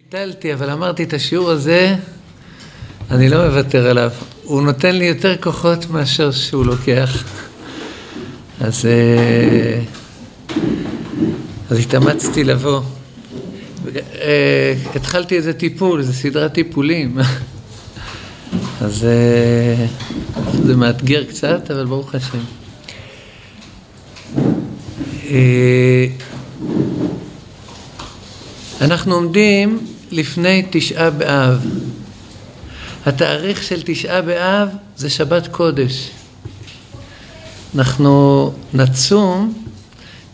ביטלתי, 0.00 0.54
אבל 0.54 0.70
אמרתי 0.70 1.02
את 1.02 1.12
השיעור 1.12 1.50
הזה, 1.50 1.96
אני 3.10 3.28
לא 3.28 3.46
מוותר 3.46 3.86
עליו. 3.90 4.10
הוא 4.42 4.62
נותן 4.62 4.96
לי 4.96 5.04
יותר 5.04 5.36
כוחות 5.36 5.90
מאשר 5.90 6.30
שהוא 6.30 6.66
לוקח. 6.66 7.24
אז, 8.60 8.86
אה, 8.86 9.80
אז 11.70 11.78
התאמצתי 11.78 12.44
לבוא. 12.44 12.80
אה, 13.96 14.74
התחלתי 14.94 15.36
איזה 15.36 15.52
טיפול, 15.52 16.00
איזה 16.00 16.12
סדרת 16.12 16.52
טיפולים. 16.52 17.18
אז 18.80 19.04
אה, 19.04 19.86
זה 20.64 20.76
מאתגר 20.76 21.24
קצת, 21.24 21.70
אבל 21.70 21.84
ברוך 21.84 22.14
השם. 22.14 22.38
אנחנו 28.84 29.14
עומדים 29.14 29.86
לפני 30.10 30.66
תשעה 30.70 31.10
באב. 31.10 31.66
התאריך 33.06 33.62
של 33.62 33.82
תשעה 33.84 34.22
באב 34.22 34.68
זה 34.96 35.10
שבת 35.10 35.46
קודש. 35.46 36.10
אנחנו 37.74 38.52
נצום, 38.74 39.52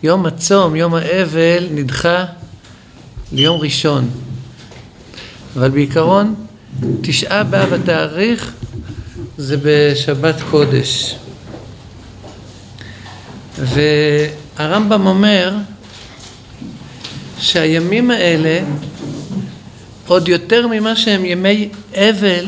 יום 0.03 0.27
הצום, 0.27 0.77
יום 0.77 0.95
האבל, 0.95 1.67
נדחה 1.71 2.25
ליום 3.33 3.61
ראשון. 3.61 4.11
אבל 5.57 5.71
בעיקרון, 5.71 6.35
תשעה 7.01 7.45
באב 7.45 7.73
התאריך 7.73 8.53
זה 9.39 9.57
בשבת 9.63 10.37
קודש. 10.51 11.17
והרמב"ם 13.59 15.07
אומר 15.07 15.55
שהימים 17.41 18.11
האלה 18.11 18.61
עוד 20.07 20.29
יותר 20.29 20.67
ממה 20.67 20.97
שהם 20.97 21.25
ימי 21.25 21.69
אבל, 21.95 22.47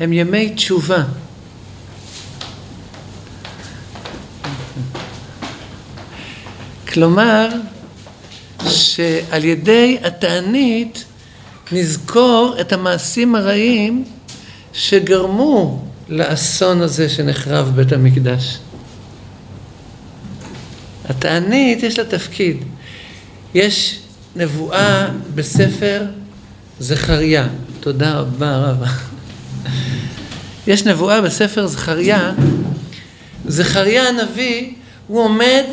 הם 0.00 0.12
ימי 0.12 0.50
תשובה. 0.50 1.02
כלומר, 6.88 7.48
שעל 8.68 9.44
ידי 9.44 9.98
התענית 10.04 11.04
נזכור 11.72 12.56
את 12.60 12.72
המעשים 12.72 13.34
הרעים 13.34 14.04
שגרמו 14.72 15.84
לאסון 16.08 16.82
הזה 16.82 17.08
שנחרב 17.08 17.72
בית 17.76 17.92
המקדש. 17.92 18.58
התענית 21.08 21.82
יש 21.82 21.98
לה 21.98 22.04
תפקיד. 22.04 22.56
יש 23.56 23.98
נבואה 24.36 25.08
בספר 25.34 26.02
זכריה, 26.78 27.48
תודה 27.80 28.14
רבה 28.14 28.56
רבה. 28.56 28.86
יש 30.66 30.84
נבואה 30.84 31.20
בספר 31.20 31.66
זכריה, 31.66 32.32
זכריה 33.46 34.08
הנביא, 34.08 34.72
הוא 35.06 35.20
עומד 35.20 35.64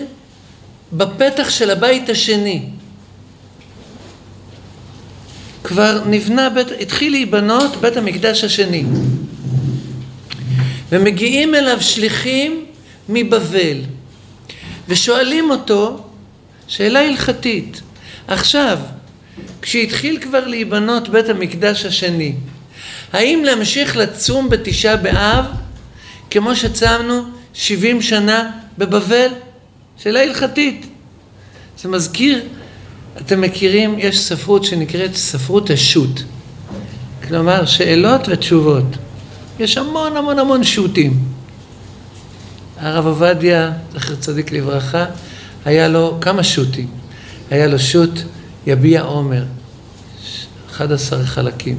בפתח 0.94 1.50
של 1.50 1.70
הבית 1.70 2.10
השני. 2.10 2.66
כבר 5.64 6.02
נבנה, 6.06 6.50
בית, 6.50 6.68
התחיל 6.82 7.12
להיבנות 7.12 7.76
בית 7.82 7.98
המקדש 7.98 8.44
השני. 8.44 8.84
ומגיעים 10.90 11.56
אליו 11.56 11.82
שליחים 11.82 12.66
מבבל, 13.10 13.78
ושואלים 14.90 15.52
אותו 15.52 16.03
שאלה 16.68 17.00
הלכתית. 17.00 17.82
עכשיו, 18.28 18.80
כשהתחיל 19.62 20.18
כבר 20.22 20.48
להיבנות 20.48 21.10
בית 21.10 21.30
המקדש 21.30 21.86
השני, 21.86 22.36
האם 23.14 23.44
להמשיך 23.46 23.98
לצום 23.98 24.50
בתשעה 24.50 24.96
באב 24.96 25.46
כמו 26.30 26.56
שצמנו 26.56 27.24
שבעים 27.54 28.02
שנה 28.02 28.52
בבבל? 28.78 29.28
שאלה 29.98 30.24
הלכתית. 30.24 30.86
זה 31.82 31.90
מזכיר, 31.90 32.42
אתם 33.18 33.42
מכירים, 33.42 33.96
יש 34.00 34.20
ספרות 34.20 34.64
שנקראת 34.64 35.16
ספרות 35.16 35.70
השו"ת. 35.70 36.20
כלומר, 37.28 37.66
שאלות 37.66 38.22
ותשובות. 38.28 38.98
יש 39.60 39.78
המון 39.78 40.18
המון 40.18 40.40
המון 40.40 40.64
שו"תים. 40.64 41.20
הרב 42.78 43.06
עובדיה, 43.06 43.72
זכר 43.94 44.16
צדיק 44.16 44.52
לברכה, 44.52 45.06
היה 45.66 45.88
לו 45.88 46.18
כמה 46.22 46.44
שו"תים. 46.44 46.88
היה 47.52 47.68
לו 47.68 47.80
שו"ת 47.80 48.20
יביע 48.68 49.02
עומר, 49.02 49.44
11 50.72 51.24
חלקים. 51.24 51.78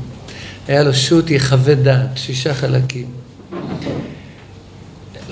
היה 0.68 0.82
לו 0.82 0.94
שו"ת 0.94 1.30
יחווה 1.30 1.74
דעת, 1.74 2.08
שישה 2.16 2.54
חלקים. 2.54 3.06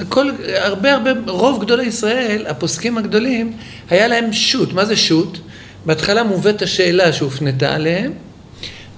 כל, 0.08 0.30
הרבה 0.54 0.92
הרבה, 0.92 1.10
רוב 1.26 1.64
גדולי 1.64 1.84
ישראל, 1.84 2.46
הפוסקים 2.48 2.98
הגדולים, 2.98 3.52
היה 3.90 4.08
להם 4.08 4.32
שו"ת. 4.32 4.72
מה 4.72 4.84
זה 4.84 4.96
שו"ת? 4.96 5.38
בהתחלה 5.86 6.24
מובאת 6.24 6.62
השאלה 6.62 7.12
שהופנתה 7.12 7.74
עליהם, 7.74 8.12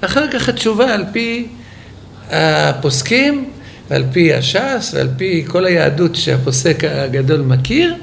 אחר 0.00 0.30
כך 0.30 0.48
התשובה 0.48 0.94
על 0.94 1.04
פי 1.12 1.46
הפוסקים 2.30 3.50
ועל 3.90 4.04
פי 4.12 4.34
הש"ס 4.34 4.90
ועל 4.94 5.08
פי 5.16 5.44
כל 5.46 5.64
היהדות 5.64 6.16
שהפוסק 6.16 6.84
הגדול 6.84 7.40
מכיר, 7.40 7.94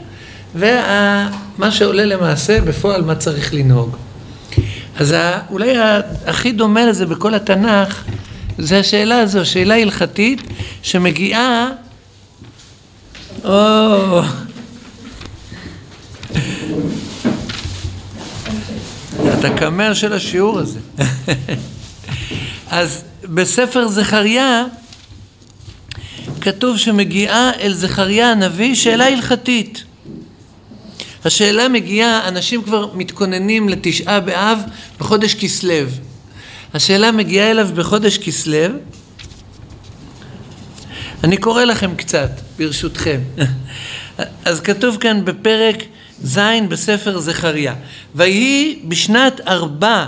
ומה 0.55 1.71
שעולה 1.71 2.05
למעשה 2.05 2.61
בפועל 2.61 3.01
מה 3.01 3.15
צריך 3.15 3.53
לנהוג. 3.53 3.95
אז 4.99 5.15
אולי 5.49 5.73
הכי 6.25 6.51
דומה 6.51 6.85
לזה 6.85 7.05
בכל 7.05 7.33
התנ"ך 7.33 8.03
זה 8.57 8.79
השאלה 8.79 9.19
הזו, 9.19 9.45
שאלה 9.45 9.75
הלכתית 9.75 10.41
שמגיעה 10.81 11.69
או... 13.43 14.21
אתה 19.39 19.49
קמר 19.57 19.93
של 19.93 20.13
השיעור 20.13 20.59
הזה. 20.59 20.79
אז 22.69 23.03
בספר 23.23 23.87
זכריה 23.87 24.65
כתוב 26.41 26.77
שמגיעה 26.77 27.51
אל 27.59 27.73
זכריה 27.73 28.31
הנביא 28.31 28.75
שאלה 28.75 29.07
הלכתית. 29.07 29.83
השאלה 31.25 31.67
מגיעה, 31.67 32.27
אנשים 32.27 32.63
כבר 32.63 32.89
מתכוננים 32.93 33.69
לתשעה 33.69 34.19
באב 34.19 34.59
בחודש 34.99 35.35
כסלו. 35.35 35.85
השאלה 36.73 37.11
מגיעה 37.11 37.51
אליו 37.51 37.69
בחודש 37.75 38.17
כסלו. 38.17 38.75
אני 41.23 41.37
קורא 41.37 41.63
לכם 41.63 41.95
קצת, 41.95 42.29
ברשותכם. 42.57 43.19
אז 44.45 44.59
כתוב 44.59 44.97
כאן 44.97 45.25
בפרק 45.25 45.83
ז' 46.23 46.39
בספר 46.69 47.19
זכריה, 47.19 47.75
ויהי 48.15 48.79
בשנת 48.87 49.41
ארבע 49.47 50.07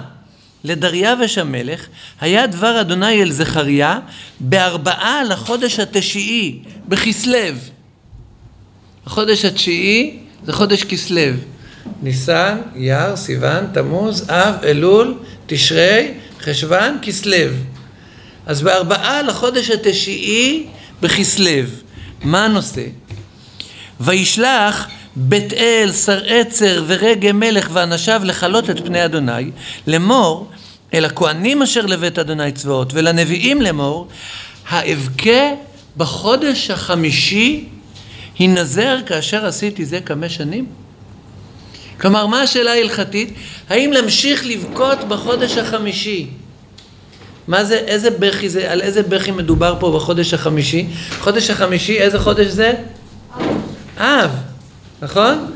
לדריווש 0.63 1.37
המלך, 1.37 1.87
היה 2.21 2.47
דבר 2.47 2.81
אדוני 2.81 3.21
אל 3.21 3.31
זכריה 3.31 3.99
בארבעה 4.39 5.23
לחודש 5.23 5.79
התשיעי, 5.79 6.59
בכסלו. 6.87 7.37
החודש 9.05 9.45
התשיעי 9.45 10.22
זה 10.45 10.53
חודש 10.53 10.83
כסלו. 10.83 11.31
ניסן, 12.01 12.57
אייר, 12.75 13.15
סיוון, 13.15 13.65
תמוז, 13.73 14.29
אב, 14.29 14.55
אלול, 14.63 15.17
תשרי, 15.45 16.11
חשוון, 16.41 16.97
כסלו. 17.01 17.53
אז 18.45 18.61
בארבעה 18.61 19.21
לחודש 19.21 19.69
התשיעי 19.69 20.67
בכסלו. 21.01 21.61
מה 22.23 22.45
הנושא? 22.45 22.83
וישלח 23.99 24.87
בית 25.15 25.53
אל, 25.53 25.91
שר 25.91 26.21
עצר 26.27 26.83
ורגה 26.87 27.33
מלך 27.33 27.69
ואנשיו 27.73 28.21
לכלות 28.25 28.69
את 28.69 28.79
פני 28.85 29.05
אדוני, 29.05 29.51
לאמור 29.87 30.49
אל 30.93 31.05
הכהנים 31.05 31.61
אשר 31.61 31.85
לבית 31.85 32.19
אדוני 32.19 32.51
צבאות 32.51 32.93
ולנביאים 32.93 33.61
לאמור, 33.61 34.07
האבכה 34.69 35.51
בחודש 35.97 36.69
החמישי 36.69 37.65
הנזר 38.39 38.97
כאשר 39.05 39.45
עשיתי 39.45 39.85
זה 39.85 39.99
כמה 40.01 40.29
שנים? 40.29 40.65
כלומר, 42.01 42.27
מה 42.27 42.41
השאלה 42.41 42.71
ההלכתית? 42.71 43.33
האם 43.69 43.91
להמשיך 43.93 44.45
לבכות 44.45 44.99
בחודש 45.07 45.57
החמישי? 45.57 46.27
מה 47.47 47.63
זה, 47.63 47.75
איזה 47.75 48.09
בכי 48.09 48.49
זה, 48.49 48.71
על 48.71 48.81
איזה 48.81 49.03
בכי 49.03 49.31
מדובר 49.31 49.75
פה 49.79 49.91
בחודש 49.95 50.33
החמישי? 50.33 50.85
חודש 51.19 51.49
החמישי, 51.49 51.99
איזה 51.99 52.19
חודש 52.19 52.47
זה? 52.47 52.73
אב, 53.97 54.29
נכון? 55.01 55.51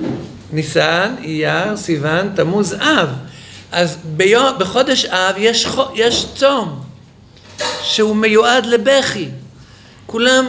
ניסן, 0.54 1.16
אייר, 1.24 1.78
סיוון, 1.78 2.30
תמוז, 2.36 2.74
אב. 2.74 3.10
אז 3.72 3.98
ביום, 4.16 4.46
בחודש 4.60 5.06
אב 5.06 5.36
יש, 5.38 5.68
יש 5.96 6.26
צום 6.36 6.80
שהוא 7.84 8.16
מיועד 8.16 8.66
לבכי. 8.66 9.28
כולם 10.06 10.46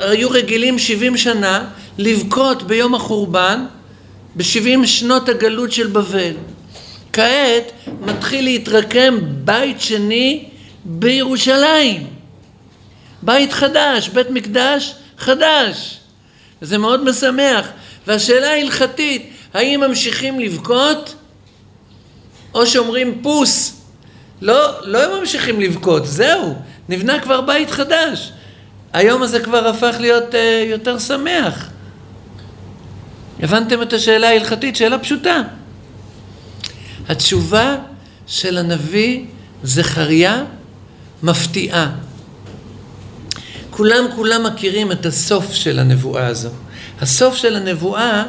היו 0.00 0.30
רגילים 0.30 0.78
70 0.78 1.16
שנה 1.16 1.64
לבכות 1.98 2.62
ביום 2.62 2.94
החורבן, 2.94 3.66
ב-70 4.36 4.86
שנות 4.86 5.28
הגלות 5.28 5.72
של 5.72 5.86
בבל. 5.86 6.32
כעת 7.12 7.72
מתחיל 8.00 8.44
להתרקם 8.44 9.18
בית 9.22 9.80
שני 9.80 10.44
בירושלים. 10.84 12.06
בית 13.22 13.52
חדש, 13.52 14.08
בית 14.08 14.30
מקדש 14.30 14.94
חדש. 15.18 16.00
וזה 16.62 16.78
מאוד 16.78 17.04
משמח. 17.04 17.68
והשאלה 18.06 18.50
ההלכתית, 18.50 19.30
האם 19.54 19.80
ממשיכים 19.80 20.40
לבכות 20.40 21.14
או 22.54 22.66
שאומרים 22.66 23.18
פוס? 23.22 23.76
לא, 24.42 24.86
לא 24.86 25.20
ממשיכים 25.20 25.60
לבכות, 25.60 26.06
זהו, 26.06 26.54
נבנה 26.88 27.20
כבר 27.20 27.40
בית 27.40 27.70
חדש. 27.70 28.32
היום 28.92 29.22
הזה 29.22 29.40
כבר 29.40 29.68
הפך 29.68 29.96
להיות 30.00 30.34
uh, 30.34 30.36
יותר 30.70 30.98
שמח. 30.98 31.68
הבנתם 33.40 33.82
את 33.82 33.92
השאלה 33.92 34.28
ההלכתית? 34.28 34.76
שאלה 34.76 34.98
פשוטה. 34.98 35.42
התשובה 37.08 37.76
של 38.26 38.58
הנביא 38.58 39.24
זכריה 39.62 40.44
מפתיעה. 41.22 41.90
כולם 43.70 44.04
כולם 44.16 44.46
מכירים 44.46 44.92
את 44.92 45.06
הסוף 45.06 45.52
של 45.52 45.78
הנבואה 45.78 46.26
הזו. 46.26 46.50
הסוף 47.00 47.36
של 47.36 47.56
הנבואה, 47.56 48.24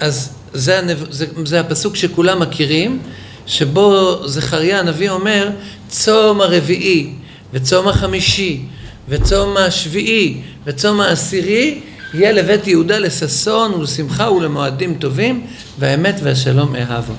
אז 0.00 0.32
זה, 0.52 0.78
הנב... 0.78 1.04
זה, 1.10 1.26
זה 1.44 1.60
הפסוק 1.60 1.96
שכולם 1.96 2.40
מכירים, 2.40 3.02
שבו 3.46 4.18
זכריה 4.28 4.80
הנביא 4.80 5.10
אומר, 5.10 5.50
צום 5.88 6.40
הרביעי 6.40 7.12
וצום 7.52 7.88
החמישי 7.88 8.62
וצום 9.08 9.56
השביעי 9.56 10.40
וצום 10.64 11.00
העשירי 11.00 11.80
יהיה 12.14 12.32
לבית 12.32 12.66
יהודה 12.66 12.98
לששון 12.98 13.74
ולשמחה 13.74 14.30
ולמועדים 14.30 14.94
טובים 14.94 15.46
והאמת 15.78 16.14
והשלום 16.22 16.76
אהבו. 16.76 17.12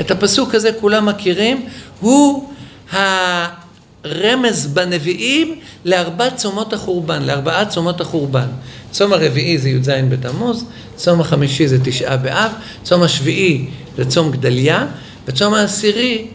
את 0.00 0.10
הפסוק 0.10 0.54
הזה 0.54 0.70
כולם 0.80 1.06
מכירים, 1.06 1.66
הוא 2.00 2.48
הרמז 2.92 4.66
בנביאים 4.66 5.60
לארבע 5.84 6.30
צומות 6.30 6.72
החורבן, 6.72 7.22
לארבעה 7.22 7.66
צומות 7.66 8.00
החורבן. 8.00 8.46
צום 8.90 9.12
הרביעי 9.12 9.58
זה 9.58 9.68
י"ז 9.68 9.88
בתמוז, 9.88 10.64
צום 10.96 11.20
החמישי 11.20 11.68
זה 11.68 11.84
תשעה 11.84 12.16
באב, 12.16 12.52
צום 12.82 13.02
השביעי 13.02 13.66
זה 13.96 14.04
צום 14.04 14.30
גדליה, 14.30 14.86
וצום 15.26 15.54
העשירי 15.54 16.26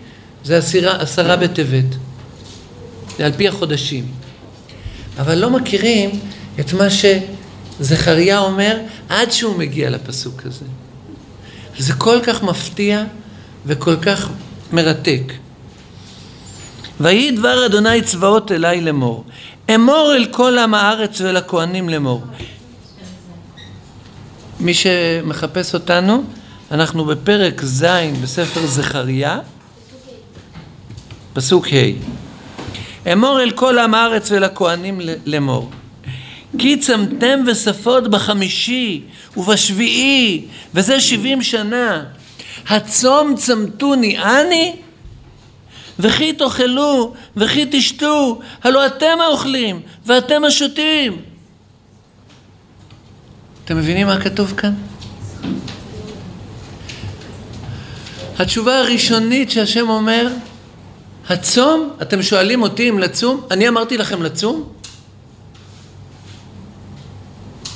זה 0.44 0.58
עשירה, 0.58 1.02
עשרה 1.02 1.36
בטבת. 1.36 1.96
זה 3.18 3.26
על 3.26 3.32
פי 3.38 3.48
החודשים. 3.48 4.25
אבל 5.20 5.38
לא 5.38 5.50
מכירים 5.50 6.10
את 6.60 6.74
מה 6.74 6.86
שזכריה 6.90 8.40
אומר 8.40 8.80
עד 9.10 9.32
שהוא 9.32 9.58
מגיע 9.58 9.90
לפסוק 9.90 10.42
הזה. 10.46 10.66
זה 11.78 11.94
כל 11.94 12.20
כך 12.24 12.44
מפתיע 12.44 13.04
וכל 13.66 13.96
כך 13.96 14.30
מרתק. 14.72 15.34
ויהי 17.00 17.32
דבר 17.32 17.66
אדוני 17.66 18.02
צבאות 18.02 18.52
אלי 18.52 18.82
לאמור, 18.82 19.24
אמור 19.76 20.14
אל 20.16 20.26
כל 20.32 20.58
עם 20.58 20.74
הארץ 20.74 21.22
ואל 21.22 21.38
הכהנים 21.38 21.90
לאמור. 21.90 22.24
מי 24.60 24.74
שמחפש 24.74 25.74
אותנו, 25.74 26.24
אנחנו 26.72 27.06
בפרק 27.06 27.62
ז' 27.64 27.86
בספר 28.22 28.66
זכריה, 28.68 29.40
פסוק 31.34 31.68
ה' 31.68 32.25
אמור 33.14 33.42
אל 33.42 33.52
כל 33.52 33.80
עם 33.80 33.94
הארץ 33.94 34.32
ואל 34.32 34.44
הכהנים 34.44 35.02
לאמור. 35.26 35.70
כי 36.58 36.78
צמתם 36.78 37.40
וספות 37.48 38.08
בחמישי 38.08 39.02
ובשביעי 39.38 40.46
וזה 40.74 41.02
שבעים 41.02 41.42
שנה. 41.42 42.04
הצום 42.70 43.36
צמתוני 43.36 44.18
אני 44.18 44.76
וכי 46.00 46.34
תאכלו 46.34 47.14
וכי 47.36 47.66
תשתו 47.72 48.40
הלא 48.64 48.86
אתם 48.86 49.18
האוכלים 49.22 49.82
ואתם 50.06 50.44
השותים 50.44 51.22
אתם 53.66 53.78
מבינים 53.78 54.08
מה 54.08 54.22
כתוב 54.22 54.54
כאן? 54.58 54.74
התשובה 58.40 58.80
הראשונית 58.80 59.52
שהשם 59.52 59.90
אומר, 59.90 60.28
הצום, 61.30 61.94
אתם 62.02 62.24
שואלים 62.24 62.62
אותי 62.62 62.90
אם 62.90 63.00
לצום? 63.00 63.48
אני 63.52 63.68
אמרתי 63.68 63.98
לכם 63.98 64.24
לצום? 64.24 64.74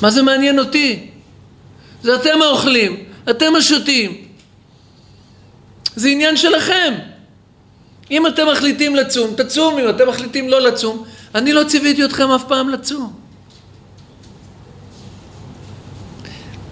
מה 0.02 0.12
זה 0.12 0.24
מעניין 0.24 0.60
אותי? 0.60 1.10
זה 2.04 2.16
אתם 2.16 2.42
האוכלים, 2.42 3.04
אתם 3.30 3.56
השותים. 3.58 4.18
זה 5.96 6.10
עניין 6.10 6.38
שלכם. 6.38 6.94
אם 8.12 8.28
אתם 8.28 8.48
מחליטים 8.52 8.96
לצום, 8.96 9.34
תצום, 9.36 9.78
אם 9.78 9.90
אתם 9.90 10.10
מחליטים 10.10 10.50
לא 10.50 10.62
לצום, 10.62 11.06
אני 11.36 11.54
לא 11.54 11.64
ציוויתי 11.64 12.06
אתכם 12.06 12.32
אף 12.32 12.44
פעם 12.48 12.70
לצום. 12.70 13.14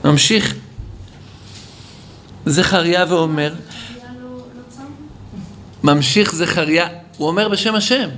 ממשיך 0.05 0.55
זכריה 2.45 3.05
ואומר, 3.09 3.53
ממשיך 5.87 6.35
זכריה, 6.35 6.87
הוא 7.17 7.27
אומר 7.27 7.47
בשם 7.49 7.75
השם. 7.75 8.09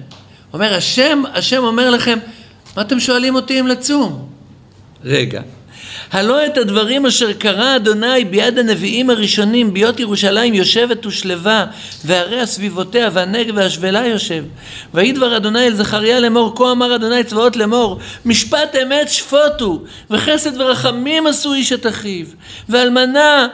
הוא 0.52 0.54
אומר, 0.54 0.74
השם, 0.74 1.24
השם 1.34 1.64
אומר 1.64 1.90
לכם, 1.90 2.20
מה 2.76 2.82
אתם 2.82 3.00
שואלים 3.00 3.36
אותי 3.36 3.60
אם 3.60 3.68
לצום? 3.68 4.30
רגע. 5.04 5.42
הלא 6.12 6.46
את 6.46 6.58
הדברים 6.58 7.06
אשר 7.06 7.34
קרא 7.34 7.76
אדוני 7.76 8.26
ביד 8.26 8.58
הנביאים 8.58 9.10
הראשונים 9.10 9.74
ביות 9.74 10.00
ירושלים 10.00 10.54
יושבת 10.54 11.06
ושלווה 11.06 11.66
והרי 12.06 12.42
הסביבותיה 12.42 13.10
והנגב 13.14 13.58
והשבלה 13.58 14.08
יושב 14.08 14.44
ויהי 14.94 15.12
דבר 15.12 15.38
אדוני 15.38 15.68
אל 15.68 15.74
זכריה 15.74 16.20
לאמור 16.20 16.56
כה 16.56 16.72
אמר 16.72 16.96
אדוני 16.96 17.24
צבאות 17.24 17.56
לאמור 17.56 18.00
משפט 18.26 18.76
אמת 18.84 19.10
שפוטו 19.10 19.84
וחסד 20.10 20.62
ורחמים 20.62 21.28
עשו 21.28 21.54
איש 21.54 21.74
את 21.74 21.88
אחיו 21.88 22.26
ואלמנה 22.70 23.48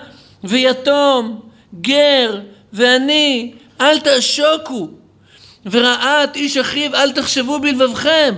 ויתום 0.44 1.40
גר 1.82 2.40
ועני 2.74 3.52
אל 3.82 4.00
תעשוקו, 4.00 4.90
ורעת 5.66 6.36
איש 6.36 6.58
אחיו 6.58 6.96
אל 6.96 7.12
תחשבו 7.12 7.60
בלבבכם. 7.60 8.36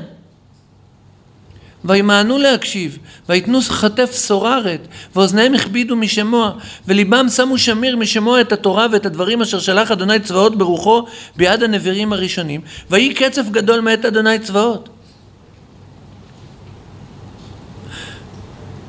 וימאנו 1.86 2.38
להקשיב, 2.38 2.98
ויתנו 3.30 3.62
חטף 3.62 4.12
סוררת, 4.12 4.88
ואוזניהם 5.16 5.54
הכבידו 5.54 5.96
משמוע, 5.96 6.52
וליבם 6.88 7.30
שמו 7.30 7.58
שמיר 7.58 7.96
משמוע 7.96 8.42
את 8.42 8.52
התורה 8.52 8.88
ואת 8.92 9.06
הדברים 9.06 9.42
אשר 9.42 9.60
שלח 9.60 9.92
אדוני 9.92 10.20
צבאות 10.20 10.58
ברוחו 10.58 11.06
ביד 11.36 11.64
הנבירים 11.64 12.14
הראשונים, 12.14 12.62
ויהי 12.90 13.14
קצף 13.14 13.50
גדול 13.52 13.80
מאת 13.80 14.06
אדוני 14.06 14.40
צבאות. 14.40 14.90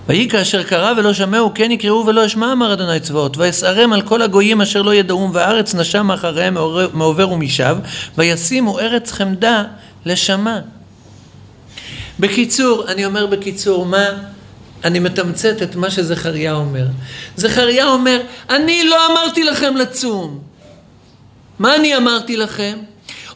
ויהי 0.08 0.28
כאשר 0.28 0.62
קרא 0.62 0.92
ולא 0.96 1.12
שמעו 1.12 1.54
כן 1.54 1.70
יקראו 1.70 2.06
ולא 2.06 2.26
אשמע 2.26 2.52
אמר 2.52 2.72
אדוני 2.72 3.00
צבאות 3.00 3.36
ויסערם 3.36 3.92
על 3.92 4.02
כל 4.02 4.22
הגויים 4.22 4.60
אשר 4.60 4.82
לא 4.82 4.94
ידעום 4.94 5.30
והארץ 5.34 5.74
נשם 5.74 6.10
אחריהם 6.10 6.54
מעובר 6.92 7.30
ומשב 7.30 7.76
וישימו 8.18 8.78
ארץ 8.78 9.12
חמדה 9.12 9.64
לשמה. 10.06 10.60
בקיצור, 12.20 12.84
אני 12.88 13.04
אומר 13.04 13.26
בקיצור, 13.26 13.86
מה? 13.86 14.06
אני 14.84 14.98
מתמצת 14.98 15.62
את 15.62 15.76
מה 15.76 15.90
שזכריה 15.90 16.52
אומר. 16.52 16.86
זכריה 17.36 17.86
אומר, 17.86 18.20
אני 18.50 18.84
לא 18.84 19.06
אמרתי 19.12 19.44
לכם 19.44 19.76
לצום. 19.76 20.38
מה 21.58 21.74
אני 21.74 21.96
אמרתי 21.96 22.36
לכם? 22.36 22.78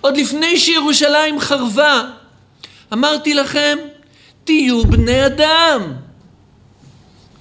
עוד 0.00 0.16
לפני 0.16 0.58
שירושלים 0.58 1.40
חרבה, 1.40 2.02
אמרתי 2.92 3.34
לכם, 3.34 3.78
תהיו 4.44 4.84
בני 4.84 5.26
אדם. 5.26 5.92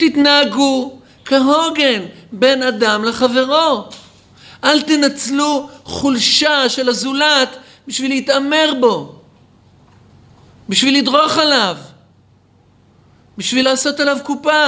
תתנהגו 0.02 1.00
כהוגן 1.26 2.04
בין 2.32 2.64
אדם 2.64 3.04
לחברו. 3.04 3.84
אל 4.64 4.82
תנצלו 4.82 5.70
חולשה 5.84 6.70
של 6.70 6.90
הזולת 6.90 7.58
בשביל 7.88 8.12
להתעמר 8.12 8.74
בו, 8.80 9.16
בשביל 10.70 10.98
לדרוך 10.98 11.38
עליו, 11.38 11.78
בשביל 13.38 13.66
לעשות 13.66 14.00
עליו 14.00 14.18
קופה. 14.24 14.66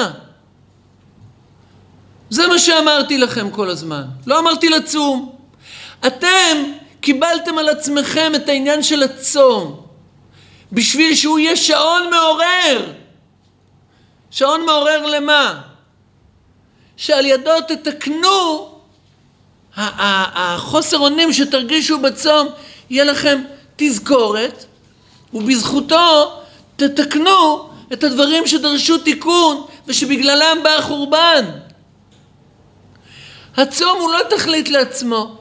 זה 2.30 2.48
מה 2.48 2.60
שאמרתי 2.60 3.18
לכם 3.18 3.52
כל 3.52 3.70
הזמן. 3.70 4.04
לא 4.28 4.40
אמרתי 4.40 4.70
לצום. 4.70 5.36
אתם 6.08 6.64
קיבלתם 7.02 7.58
על 7.58 7.70
עצמכם 7.70 8.32
את 8.36 8.50
העניין 8.50 8.84
של 8.84 9.04
הצום 9.04 9.86
בשביל 10.72 11.16
שהוא 11.16 11.40
יהיה 11.40 11.56
שעון 11.56 12.10
מעורר. 12.10 13.03
שעון 14.34 14.66
מעורר 14.66 15.06
למה? 15.06 15.62
שעל 16.98 17.26
ידו 17.26 17.52
תתקנו 17.68 18.70
החוסר 19.76 20.98
אונים 20.98 21.34
שתרגישו 21.34 22.00
בצום, 22.00 22.48
יהיה 22.90 23.04
לכם 23.04 23.44
תזכורת, 23.76 24.66
ובזכותו 25.34 26.32
תתקנו 26.76 27.70
את 27.94 28.04
הדברים 28.04 28.48
שדרשו 28.48 28.98
תיקון 28.98 29.66
ושבגללם 29.88 30.58
בא 30.64 30.70
החורבן. 30.70 31.46
הצום 33.58 34.00
הוא 34.00 34.12
לא 34.12 34.20
תכלית 34.30 34.70
לעצמו. 34.70 35.38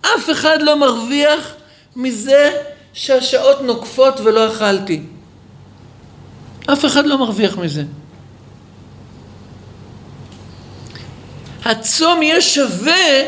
אף 0.00 0.30
אחד 0.30 0.62
לא 0.62 0.76
מרוויח 0.76 1.54
מזה 1.96 2.62
שהשעות 2.92 3.60
נוקפות 3.60 4.14
ולא 4.20 4.48
אכלתי. 4.48 5.02
אף 6.66 6.84
אחד 6.84 7.06
לא 7.06 7.18
מרוויח 7.18 7.58
מזה. 7.58 7.84
הצום 11.64 12.22
יהיה 12.22 12.40
שווה 12.40 13.22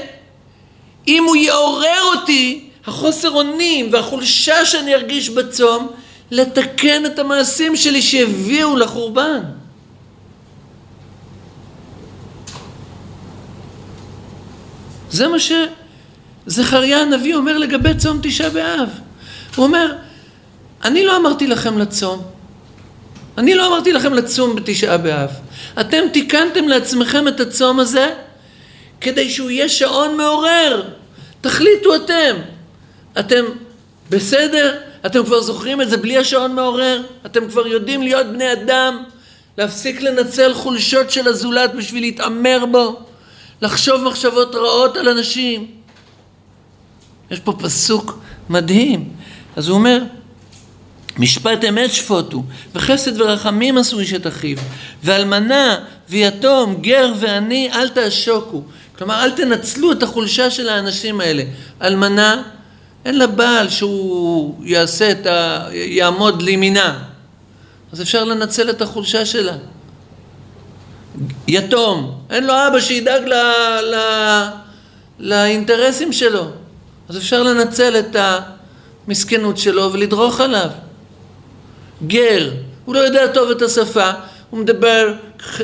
אם 1.08 1.24
הוא 1.26 1.36
יעורר 1.36 2.02
אותי, 2.14 2.70
החוסר 2.86 3.30
אונים 3.30 3.92
והחולשה 3.92 4.64
שאני 4.64 4.94
ארגיש 4.94 5.28
בצום, 5.28 5.88
לתקן 6.30 7.06
את 7.06 7.18
המעשים 7.18 7.76
שלי 7.76 8.02
שהביאו 8.02 8.76
לחורבן. 8.76 9.40
זה 15.10 15.26
מה 15.28 15.36
שזכריה 16.46 17.00
הנביא 17.00 17.34
אומר 17.34 17.58
לגבי 17.58 17.94
צום 17.94 18.18
תשעה 18.22 18.50
באב. 18.50 18.88
הוא 19.56 19.64
אומר, 19.64 19.96
אני 20.84 21.04
לא 21.04 21.16
אמרתי 21.16 21.46
לכם 21.46 21.78
לצום. 21.78 22.33
אני 23.38 23.54
לא 23.54 23.66
אמרתי 23.66 23.92
לכם 23.92 24.14
לצום 24.14 24.56
בתשעה 24.56 24.98
באב. 24.98 25.30
אתם 25.80 26.02
תיקנתם 26.12 26.68
לעצמכם 26.68 27.28
את 27.28 27.40
הצום 27.40 27.80
הזה 27.80 28.14
כדי 29.00 29.30
שהוא 29.30 29.50
יהיה 29.50 29.68
שעון 29.68 30.16
מעורר. 30.16 30.82
תחליטו 31.40 31.94
אתם. 31.94 32.36
אתם 33.18 33.44
בסדר? 34.10 34.80
אתם 35.06 35.24
כבר 35.24 35.40
זוכרים 35.40 35.80
את 35.80 35.90
זה 35.90 35.96
בלי 35.96 36.16
השעון 36.16 36.54
מעורר? 36.54 37.02
אתם 37.26 37.48
כבר 37.48 37.66
יודעים 37.66 38.02
להיות 38.02 38.26
בני 38.26 38.52
אדם? 38.52 39.04
להפסיק 39.58 40.00
לנצל 40.00 40.54
חולשות 40.54 41.10
של 41.10 41.28
הזולת 41.28 41.74
בשביל 41.74 42.02
להתעמר 42.02 42.64
בו? 42.70 43.00
לחשוב 43.62 44.02
מחשבות 44.02 44.54
רעות 44.54 44.96
על 44.96 45.08
אנשים? 45.08 45.66
יש 47.30 47.40
פה 47.40 47.52
פסוק 47.52 48.18
מדהים. 48.48 49.10
אז 49.56 49.68
הוא 49.68 49.78
אומר, 49.78 50.02
משפט 51.18 51.64
אמת 51.68 51.92
שפוטו, 51.92 52.42
וחסד 52.74 53.20
ורחמים 53.20 53.78
עשו 53.78 54.00
איש 54.00 54.14
את 54.14 54.26
אחיו, 54.26 54.58
ואלמנה 55.02 55.76
ויתום, 56.08 56.74
גר 56.80 57.12
ועני, 57.20 57.70
אל 57.72 57.88
תעשוקו. 57.88 58.62
כלומר, 58.98 59.24
אל 59.24 59.30
תנצלו 59.30 59.92
את 59.92 60.02
החולשה 60.02 60.50
של 60.50 60.68
האנשים 60.68 61.20
האלה. 61.20 61.42
אלמנה, 61.82 62.42
אין 63.04 63.18
לה 63.18 63.26
בעל 63.26 63.68
שהוא 63.68 64.54
יעשה 64.64 65.10
את 65.10 65.26
ה... 65.26 65.66
יעמוד 65.72 66.42
לימינה. 66.42 66.98
אז 67.92 68.02
אפשר 68.02 68.24
לנצל 68.24 68.70
את 68.70 68.82
החולשה 68.82 69.26
שלה. 69.26 69.56
יתום, 71.48 72.20
אין 72.30 72.46
לו 72.46 72.52
אבא 72.52 72.80
שידאג 72.80 73.22
ל... 73.22 73.34
ל... 73.82 73.96
לאינטרסים 75.18 76.12
שלו. 76.12 76.50
אז 77.08 77.16
אפשר 77.16 77.42
לנצל 77.42 77.98
את 77.98 78.16
המסכנות 79.08 79.58
שלו 79.58 79.92
ולדרוך 79.92 80.40
עליו. 80.40 80.70
גר, 82.06 82.50
הוא 82.84 82.94
לא 82.94 83.00
יודע 83.00 83.26
טוב 83.26 83.50
את 83.50 83.62
השפה, 83.62 84.10
הוא 84.50 84.60
מדבר 84.60 85.14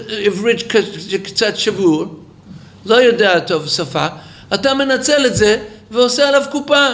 עברית 0.08 0.72
קצת 1.24 1.56
שבור, 1.56 2.04
לא 2.86 2.94
יודע 2.94 3.40
טוב 3.40 3.68
שפה, 3.68 4.06
אתה 4.54 4.74
מנצל 4.74 5.26
את 5.26 5.36
זה 5.36 5.64
ועושה 5.90 6.28
עליו 6.28 6.42
קופה. 6.50 6.86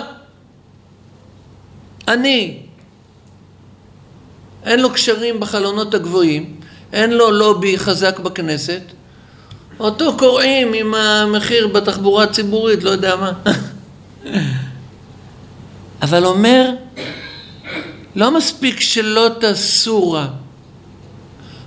אני, 2.08 2.62
אין 4.64 4.80
לו 4.80 4.92
קשרים 4.92 5.40
בחלונות 5.40 5.94
הגבוהים, 5.94 6.60
אין 6.92 7.10
לו 7.12 7.30
לובי 7.30 7.78
חזק 7.78 8.18
בכנסת, 8.18 8.80
אותו 9.78 10.16
קוראים 10.16 10.72
עם 10.72 10.94
המחיר 10.94 11.68
בתחבורה 11.68 12.24
הציבורית, 12.24 12.84
לא 12.84 12.90
יודע 12.90 13.16
מה. 13.16 13.32
אבל 16.02 16.26
אומר, 16.26 16.70
לא 18.16 18.37
מספיק 18.37 18.80
שלא 18.80 19.30
תעשו 19.40 20.12
רע, 20.12 20.26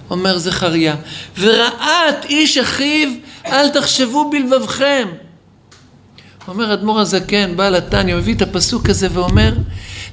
אומר 0.10 0.38
זכריה, 0.38 0.96
ורעת 1.39 2.25
איש 2.25 2.58
אחיו 2.58 3.10
אל 3.46 3.70
תחשבו 3.70 4.29
בלבבכם. 4.29 5.08
אומר 6.48 6.74
אדמו"ר 6.74 7.00
הזקן, 7.00 7.58
בעל 7.58 7.75
התניא, 7.75 8.15
מביא 8.15 8.36
את 8.36 8.41
הפסוק 8.41 8.89
הזה 8.89 9.08
ואומר, 9.13 9.53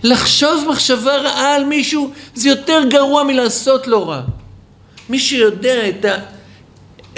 לחשוב 0.02 0.64
מחשבה 0.71 1.16
רעה 1.16 1.55
על 1.55 1.64
מישהו 1.64 2.11
זה 2.35 2.49
יותר 2.49 2.83
גרוע 2.90 3.25
מלעשות 3.25 3.87
לו 3.87 4.09
רע. 4.09 4.21
מי 5.09 5.19
שיודע 5.19 5.88
את, 5.88 6.05
ה, 6.05 6.14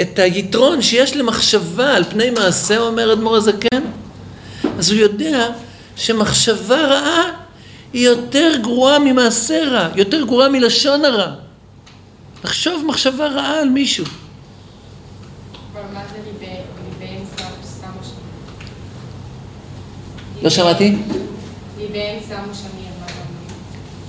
את 0.01 0.19
היתרון 0.19 0.83
שיש 0.83 1.17
למחשבה 1.17 1.95
על 1.97 2.05
פני 2.05 2.31
מעשה, 2.31 2.79
אומר 2.79 3.13
אדמו"ר 3.13 3.37
הזקן, 3.37 3.83
אז 4.79 4.91
הוא 4.91 5.01
יודע 5.01 5.49
שמחשבה 5.97 6.87
רעה 6.87 7.48
היא 7.92 8.07
יותר 8.07 8.52
גרועה 8.62 8.99
ממעשה 8.99 9.64
רע, 9.71 9.88
יותר 9.95 10.25
גרועה 10.25 10.49
מלשון 10.49 11.04
הרע. 11.04 11.35
לחשוב 12.45 12.85
מחשבה 12.87 13.26
רעה 13.26 13.61
על 13.61 13.68
מישהו. 13.68 14.04
לא 20.42 20.50
שמעתי? 20.50 20.97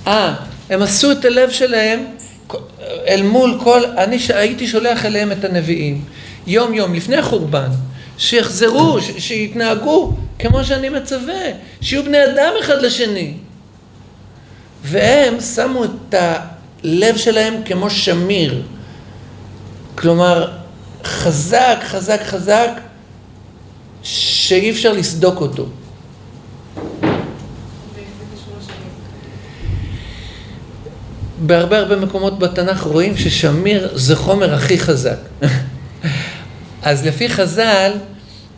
אה, 0.07 0.35
הם 0.69 0.81
עשו 0.81 1.11
את 1.11 1.25
הלב 1.25 1.49
שלהם 1.49 2.05
אל 3.07 3.21
מול 3.23 3.59
כל, 3.63 3.85
אני 3.85 4.17
הייתי 4.29 4.67
שולח 4.67 5.05
אליהם 5.05 5.31
את 5.31 5.43
הנביאים, 5.43 6.05
יום 6.47 6.73
יום, 6.73 6.93
לפני 6.93 7.17
החורבן, 7.17 7.69
שיחזרו, 8.17 8.97
שיתנהגו 9.17 10.13
כמו 10.39 10.63
שאני 10.63 10.89
מצווה, 10.89 11.43
שיהיו 11.81 12.03
בני 12.03 12.25
אדם 12.25 12.53
אחד 12.59 12.81
לשני. 12.81 13.33
והם 14.83 15.39
שמו 15.39 15.83
את 15.83 16.13
הלב 16.13 17.17
שלהם 17.17 17.53
כמו 17.65 17.89
שמיר, 17.89 18.63
כלומר 19.95 20.51
חזק, 21.03 21.77
חזק, 21.83 22.21
חזק, 22.23 22.71
שאי 24.03 24.71
אפשר 24.71 24.93
לסדוק 24.93 25.41
אותו. 25.41 25.65
בהרבה 31.45 31.77
הרבה 31.77 31.95
מקומות 31.95 32.39
בתנ"ך 32.39 32.81
רואים 32.81 33.17
ששמיר 33.17 33.97
זה 33.97 34.15
חומר 34.15 34.53
הכי 34.53 34.79
חזק. 34.79 35.17
אז 36.81 37.05
לפי 37.05 37.29
חז"ל, 37.29 37.91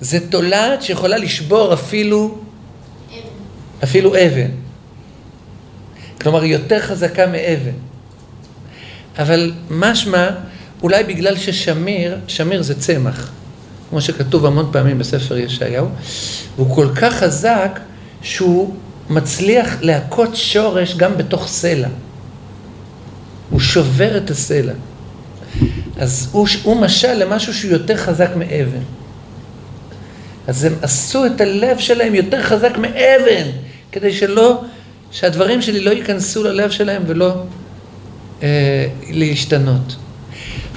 זה 0.02 0.30
תולעת 0.30 0.82
שיכולה 0.82 1.18
לשבור 1.18 1.74
אפילו, 1.74 2.38
אפילו 3.84 4.16
אבן. 4.16 4.52
כלומר, 6.22 6.42
היא 6.42 6.54
יותר 6.54 6.80
חזקה 6.80 7.28
מאבן. 7.28 7.72
אבל 9.20 9.52
משמע, 9.70 10.30
אולי 10.84 11.04
בגלל 11.04 11.38
ששמיר, 11.38 12.18
שמיר 12.28 12.62
זה 12.62 12.80
צמח, 12.80 13.32
כמו 13.90 14.02
שכתוב 14.02 14.46
המון 14.46 14.70
פעמים 14.72 14.98
בספר 14.98 15.38
ישעיהו, 15.38 15.88
והוא 16.56 16.76
כל 16.76 16.88
כך 16.96 17.14
חזק 17.14 17.80
שהוא 18.22 18.76
מצליח 19.10 19.78
להכות 19.82 20.36
שורש 20.36 20.96
גם 20.96 21.18
בתוך 21.18 21.48
סלע. 21.48 21.88
הוא 23.50 23.60
שובר 23.60 24.18
את 24.18 24.30
הסלע. 24.30 24.74
אז 25.98 26.30
הוא, 26.32 26.48
הוא 26.64 26.82
משל 26.82 27.14
למשהו 27.14 27.54
שהוא 27.54 27.72
יותר 27.72 27.98
חזק 27.98 28.30
מאבן. 28.36 28.84
אז 30.48 30.64
הם 30.64 30.74
עשו 30.82 31.26
את 31.26 31.42
הלב 31.42 31.78
שלהם 31.78 32.16
יותר 32.16 32.44
חזק 32.44 32.78
מאבן, 32.78 33.48
כדי 33.92 34.14
שלא, 34.14 34.64
שהדברים 35.12 35.62
שלי 35.62 35.80
לא 35.80 35.92
ייכנסו 35.92 36.44
ללב 36.44 36.72
שלהם 36.72 37.04
ולא 37.08 37.34
אה, 38.44 38.88
להשתנות. 39.10 39.96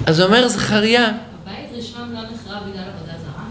אז 0.07 0.21
אומר 0.21 0.49
זכריה... 0.49 1.07
הבית 1.07 1.71
ראשון 1.77 2.13
לא 2.15 2.21
נחרב 2.21 2.63
בגלל 2.71 2.83
עבודה 2.83 3.13
זרה? 3.25 3.45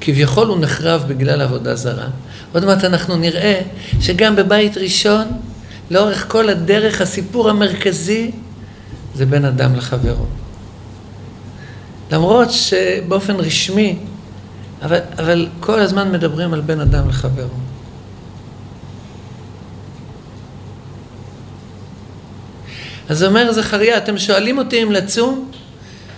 כביכול 0.00 0.48
הוא 0.48 0.58
נחרב 0.58 1.04
בגלל 1.08 1.40
עבודה 1.40 1.76
זרה. 1.76 2.08
עוד 2.52 2.64
מעט 2.64 2.84
אנחנו 2.84 3.16
נראה 3.16 3.60
שגם 4.00 4.36
בבית 4.36 4.76
ראשון, 4.76 5.24
לאורך 5.90 6.24
כל 6.28 6.48
הדרך, 6.48 7.00
הסיפור 7.00 7.50
המרכזי 7.50 8.30
זה 9.14 9.26
בין 9.26 9.44
אדם 9.44 9.74
לחברו. 9.74 10.26
למרות 12.12 12.50
שבאופן 12.50 13.36
רשמי, 13.36 13.98
אבל, 14.82 14.98
אבל 15.18 15.48
כל 15.60 15.80
הזמן 15.80 16.12
מדברים 16.12 16.54
על 16.54 16.60
בין 16.60 16.80
אדם 16.80 17.08
לחברו. 17.08 17.71
אז 23.08 23.24
אומר 23.24 23.52
זכריה, 23.52 23.96
אתם 23.96 24.18
שואלים 24.18 24.58
אותי 24.58 24.82
אם 24.82 24.92
לצום? 24.92 25.50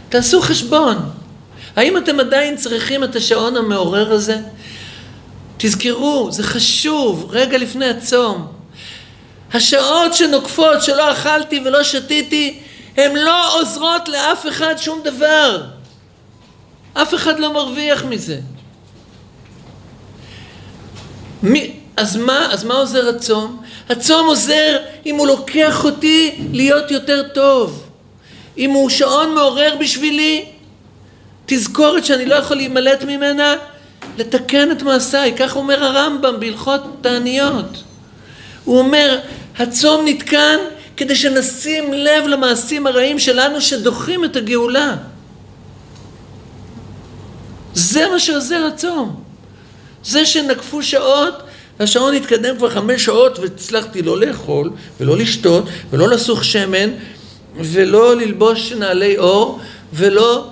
תעשו 0.09 0.41
חשבון. 0.43 1.11
האם 1.77 1.97
אתם 1.97 2.21
עדיין 2.21 2.57
צריכים 2.57 3.05
את 3.05 3.17
השעון 3.17 3.57
המעורר 3.57 4.13
הזה? 4.13 4.39
תזכרו, 5.57 6.29
זה 6.31 6.43
חשוב, 6.43 7.27
רגע 7.31 7.59
לפני 7.59 7.87
הצום. 7.89 8.53
השעות 9.53 10.15
שנוקפות 10.15 10.83
שלא 10.83 11.13
אכלתי 11.13 11.63
ולא 11.65 11.83
שתיתי, 11.83 12.61
הן 12.97 13.17
לא 13.17 13.61
עוזרות 13.61 14.09
לאף 14.09 14.47
אחד 14.49 14.75
שום 14.77 15.01
דבר. 15.05 15.65
אף 16.95 17.15
אחד 17.15 17.39
לא 17.39 17.53
מרוויח 17.53 18.05
מזה. 18.05 18.41
מי, 21.43 21.77
אז 21.97 22.17
מה, 22.17 22.49
אז 22.53 22.65
מה 22.65 22.75
עוזר 22.75 23.09
הצום? 23.09 23.63
הצום 23.89 24.27
עוזר 24.27 24.79
אם 25.07 25.17
הוא 25.17 25.27
לוקח 25.27 25.85
אותי 25.85 26.35
להיות 26.53 26.91
יותר 26.91 27.23
טוב. 27.29 27.85
אם 28.59 28.71
הוא 28.71 28.91
שעון 28.91 29.35
מעורר 29.35 29.77
בשבילי, 29.81 30.45
תזכורת 31.47 32.05
שאני 32.05 32.27
לא 32.27 32.35
יכול 32.35 32.57
להימלט 32.57 33.03
ממנה, 33.03 33.55
לתקן 34.19 34.71
את 34.71 34.83
מעשיי. 34.83 35.35
כך 35.37 35.57
אומר 35.57 35.85
הרמב"ם 35.85 36.41
בהלכות 36.41 36.83
תעניות. 37.01 37.83
הוא 38.65 38.79
אומר, 38.79 39.19
הצום 39.59 40.05
נתקן 40.09 40.57
כדי 40.97 41.17
שנשים 41.17 41.93
לב 41.93 42.27
למעשים 42.27 42.87
הרעים 42.87 43.19
שלנו 43.19 43.61
שדוחים 43.61 44.25
את 44.25 44.37
הגאולה. 44.37 44.97
זה 47.75 48.09
מה 48.09 48.19
שעוזר 48.19 48.67
הצום. 48.75 49.23
זה 50.05 50.27
שנקפו 50.27 50.83
שעות, 50.83 51.43
והשעון 51.81 52.15
התקדם 52.15 52.57
כבר 52.57 52.71
חמש 52.71 53.05
שעות 53.05 53.39
והצלחתי 53.39 54.03
לא 54.03 54.21
לאכול 54.21 54.71
ולא 55.01 55.17
לשתות 55.17 55.65
ולא 55.91 56.09
לסוך 56.09 56.45
שמן 56.45 56.91
ולא 57.57 58.17
ללבוש 58.17 58.73
נעלי 58.73 59.19
אור 59.19 59.61
ולא... 59.93 60.51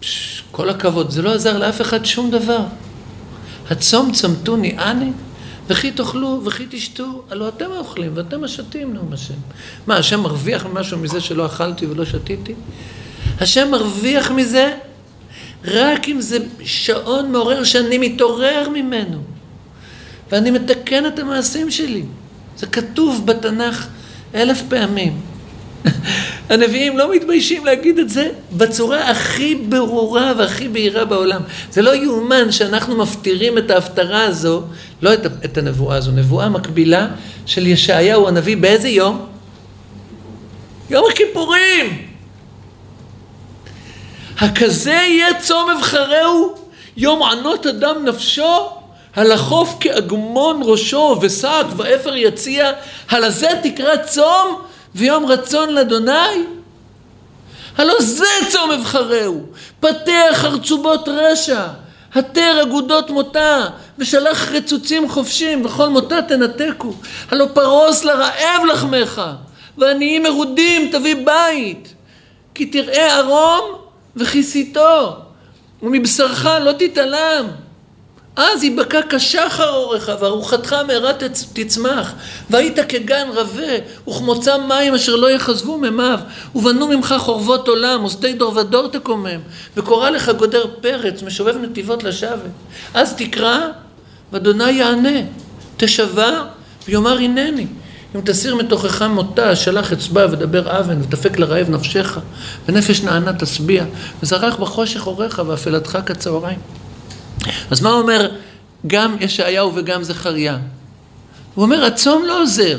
פש, 0.00 0.42
כל 0.50 0.70
הכבוד, 0.70 1.10
זה 1.10 1.22
לא 1.22 1.34
עזר 1.34 1.58
לאף 1.58 1.80
אחד 1.80 2.04
שום 2.04 2.30
דבר. 2.30 2.60
הצום 3.70 4.12
צמתוני 4.12 4.78
אני 4.78 5.10
וכי 5.68 5.90
תאכלו 5.90 6.42
וכי 6.44 6.66
תשתו, 6.70 7.22
הלא 7.30 7.48
אתם 7.48 7.72
האוכלים 7.72 8.12
ואתם 8.14 8.44
השתים, 8.44 8.94
נאום 8.94 9.12
השם. 9.12 9.34
מה, 9.86 9.96
השם 9.96 10.20
מרוויח 10.20 10.66
משהו 10.72 10.98
מזה 10.98 11.20
שלא 11.20 11.46
אכלתי 11.46 11.86
ולא 11.86 12.04
שתיתי? 12.04 12.54
השם 13.40 13.70
מרוויח 13.70 14.30
מזה 14.30 14.74
רק 15.64 16.08
אם 16.08 16.20
זה 16.20 16.38
שעון 16.64 17.32
מעורר 17.32 17.64
שאני 17.64 17.98
מתעורר 17.98 18.68
ממנו 18.74 19.35
ואני 20.30 20.50
מתקן 20.50 21.06
את 21.06 21.18
המעשים 21.18 21.70
שלי. 21.70 22.02
זה 22.56 22.66
כתוב 22.66 23.26
בתנ"ך 23.26 23.86
אלף 24.34 24.62
פעמים. 24.68 25.20
הנביאים 26.50 26.98
לא 26.98 27.14
מתביישים 27.14 27.64
להגיד 27.64 27.98
את 27.98 28.08
זה 28.10 28.30
בצורה 28.52 29.10
הכי 29.10 29.54
ברורה 29.54 30.32
והכי 30.38 30.68
בהירה 30.68 31.04
בעולם. 31.04 31.42
זה 31.70 31.82
לא 31.82 31.94
יאומן 31.94 32.52
שאנחנו 32.52 32.96
מפטירים 32.96 33.58
את 33.58 33.70
ההפטרה 33.70 34.22
הזו, 34.22 34.62
לא 35.02 35.14
את, 35.14 35.26
את 35.44 35.58
הנבואה 35.58 35.96
הזו, 35.96 36.10
נבואה 36.10 36.48
מקבילה 36.48 37.08
של 37.46 37.66
ישעיהו 37.66 38.28
הנביא 38.28 38.56
באיזה 38.56 38.88
יום? 38.88 39.26
יום 40.90 41.04
הכיפורים! 41.12 42.06
הכזה 44.38 44.90
יהיה 44.90 45.40
צום 45.40 45.70
אבחרהו, 45.70 46.54
יום 46.96 47.22
ענות 47.22 47.66
אדם 47.66 48.04
נפשו, 48.04 48.68
הלחוף 49.16 49.76
כאגמון 49.80 50.60
ראשו 50.64 51.18
ושק 51.20 51.64
ואפר 51.76 52.16
יציע, 52.16 52.72
הלזה 53.08 53.48
תקרא 53.62 53.96
צום 53.96 54.62
ויום 54.94 55.26
רצון 55.26 55.70
לאדוני? 55.70 56.44
הלא 57.76 57.94
זה 57.98 58.24
צום 58.48 58.70
אבחרהו, 58.70 59.46
פתח 59.80 60.32
חרצובות 60.32 61.08
רשע, 61.08 61.66
התר 62.14 62.62
אגודות 62.62 63.10
מותה, 63.10 63.66
ושלח 63.98 64.50
רצוצים 64.50 65.08
חופשים, 65.08 65.66
וכל 65.66 65.88
מותה 65.88 66.22
תנתקו. 66.22 66.94
הלא 67.30 67.46
פרוס 67.52 68.04
לרעב 68.04 68.64
לחמך, 68.72 69.22
ועניים 69.78 70.22
מרודים 70.22 70.90
תביא 70.92 71.16
בית. 71.24 71.94
כי 72.54 72.66
תראה 72.66 73.16
ערום 73.16 73.60
וכיסיתו, 74.16 75.12
ומבשרך 75.82 76.44
לא 76.44 76.72
תתעלם. 76.72 77.46
אז 78.36 78.64
יבקע 78.64 79.00
כשחר 79.08 79.68
אורך, 79.68 80.10
וארוחתך 80.20 80.76
מהרה 80.86 81.12
תצמח, 81.52 82.12
והיית 82.50 82.78
כגן 82.88 83.28
רבה, 83.34 83.72
וכמוצא 84.08 84.56
מים 84.68 84.94
אשר 84.94 85.16
לא 85.16 85.30
יכזבו 85.30 85.78
ממיו, 85.78 86.18
ובנו 86.54 86.88
ממך 86.88 87.14
חורבות 87.18 87.68
עולם, 87.68 88.04
ושדה 88.04 88.32
דור 88.32 88.56
ודור 88.56 88.88
תקומם, 88.88 89.40
וקורא 89.76 90.10
לך 90.10 90.30
גודר 90.38 90.64
פרץ, 90.80 91.22
משובב 91.22 91.56
נתיבות 91.56 92.04
לשבת. 92.04 92.50
אז 92.94 93.14
תקרא, 93.14 93.58
ואדוני 94.32 94.70
יענה, 94.70 95.20
תשבע, 95.76 96.42
ויאמר 96.88 97.18
הנני. 97.18 97.66
אם 98.16 98.20
תסיר 98.20 98.54
מתוכך 98.54 99.02
מותה, 99.02 99.56
שלח 99.56 99.92
אצבע 99.92 100.26
ודבר 100.30 100.80
אבן, 100.80 101.02
ותפק 101.02 101.38
לרעב 101.38 101.70
נפשך, 101.70 102.18
ונפש 102.68 103.00
נענה 103.00 103.32
תשביע, 103.32 103.84
וזרח 104.22 104.56
בחושך 104.56 105.02
עורך, 105.02 105.40
ואפלתך 105.46 105.98
כצהריים. 106.06 106.85
אז 107.70 107.80
מה 107.80 107.90
אומר 107.90 108.30
גם 108.86 109.16
ישעיהו 109.20 109.72
וגם 109.74 110.02
זכריה? 110.02 110.58
הוא 111.54 111.64
אומר, 111.64 111.84
הצום 111.84 112.24
לא 112.24 112.42
עוזר. 112.42 112.78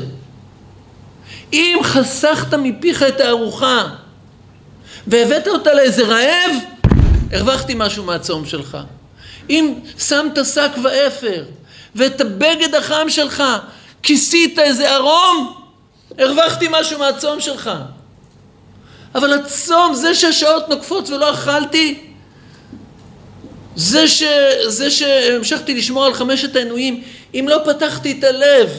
אם 1.52 1.78
חסכת 1.82 2.54
מפיך 2.54 3.02
את 3.02 3.20
הארוחה 3.20 3.88
והבאת 5.06 5.48
אותה 5.48 5.74
לאיזה 5.74 6.02
רעב, 6.02 6.56
הרווחתי 7.32 7.72
משהו 7.76 8.04
מהצום 8.04 8.46
שלך. 8.46 8.78
אם 9.50 9.74
שמת 9.98 10.38
שק 10.54 10.70
ואפר 10.84 11.44
ואת 11.94 12.20
הבגד 12.20 12.74
החם 12.74 13.06
שלך 13.08 13.42
כיסית 14.02 14.58
איזה 14.58 14.94
ערום, 14.94 15.54
הרווחתי 16.18 16.66
משהו 16.70 16.98
מהצום 16.98 17.40
שלך. 17.40 17.70
אבל 19.14 19.32
הצום, 19.32 19.94
זה 19.94 20.14
שהשעות 20.14 20.68
נוקפות 20.68 21.10
ולא 21.10 21.32
אכלתי, 21.32 22.07
זה, 23.78 24.08
ש, 24.08 24.22
זה 24.66 24.90
שהמשכתי 24.90 25.74
לשמור 25.74 26.04
על 26.04 26.14
חמשת 26.14 26.56
העינויים, 26.56 27.02
אם 27.34 27.46
לא 27.48 27.58
פתחתי 27.64 28.16
את 28.18 28.24
הלב, 28.24 28.70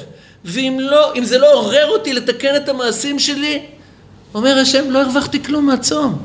ואם 0.45 0.77
לא, 0.81 1.13
זה 1.23 1.38
לא 1.38 1.53
עורר 1.53 1.88
אותי 1.89 2.13
לתקן 2.13 2.55
את 2.55 2.69
המעשים 2.69 3.19
שלי, 3.19 3.62
אומר 4.33 4.57
השם, 4.57 4.91
לא 4.91 5.01
הרווחתי 5.01 5.43
כלום 5.43 5.65
מהצום. 5.65 6.17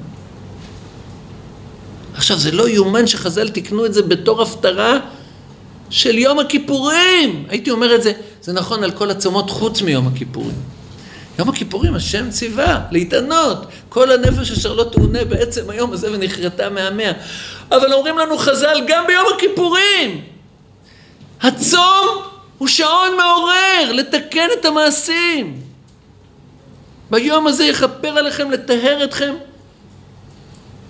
עכשיו, 2.15 2.39
זה 2.39 2.51
לא 2.51 2.69
יאומן 2.69 3.07
שחז"ל 3.07 3.49
תיקנו 3.49 3.87
את 3.87 3.95
זה 3.95 4.03
בתור 4.03 4.43
הפטרה 4.43 4.99
של 5.91 6.19
יום 6.19 6.39
הכיפורים. 6.39 7.47
הייתי 7.49 7.71
אומר 7.71 7.95
את 7.95 8.03
זה, 8.03 8.13
זה 8.43 8.53
נכון 8.53 8.85
על 8.85 8.91
כל 8.91 9.11
הצומות 9.11 9.51
חוץ 9.51 9.83
מיום 9.83 10.07
הכיפורים. 10.07 10.74
יום 11.39 11.49
הכיפורים 11.49 11.95
השם 11.95 12.31
ציווה 12.31 12.87
להתענות, 12.91 13.67
כל 13.89 14.13
הנפש 14.13 14.51
אשר 14.51 14.73
לא 14.73 14.85
תעונה 14.85 15.25
בעצם 15.25 15.71
היום 15.71 15.93
הזה 15.93 16.13
ונכרתה 16.13 16.71
מהמאה. 16.71 17.13
אבל 17.69 17.93
אומרים 17.93 18.19
לנו 18.19 18.39
חז"ל 18.39 18.83
גם 18.87 19.05
ביום 19.07 19.27
הכיפורים, 19.37 20.21
הצום 21.41 22.23
הוא 22.59 22.69
שעון 22.69 23.17
מעורר 23.17 23.93
לתקן 23.93 24.49
את 24.61 24.65
המעשים. 24.65 25.61
ביום 27.11 27.47
הזה 27.47 27.65
יכפר 27.65 28.19
עליכם 28.19 28.51
לטהר 28.51 29.05
אתכם 29.05 29.35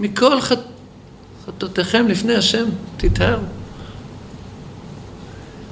מכל 0.01 0.41
חט... 0.41 0.59
חטאותיכם 1.47 2.09
לפני 2.09 2.35
השם, 2.35 2.65
תטהרו. 2.97 3.43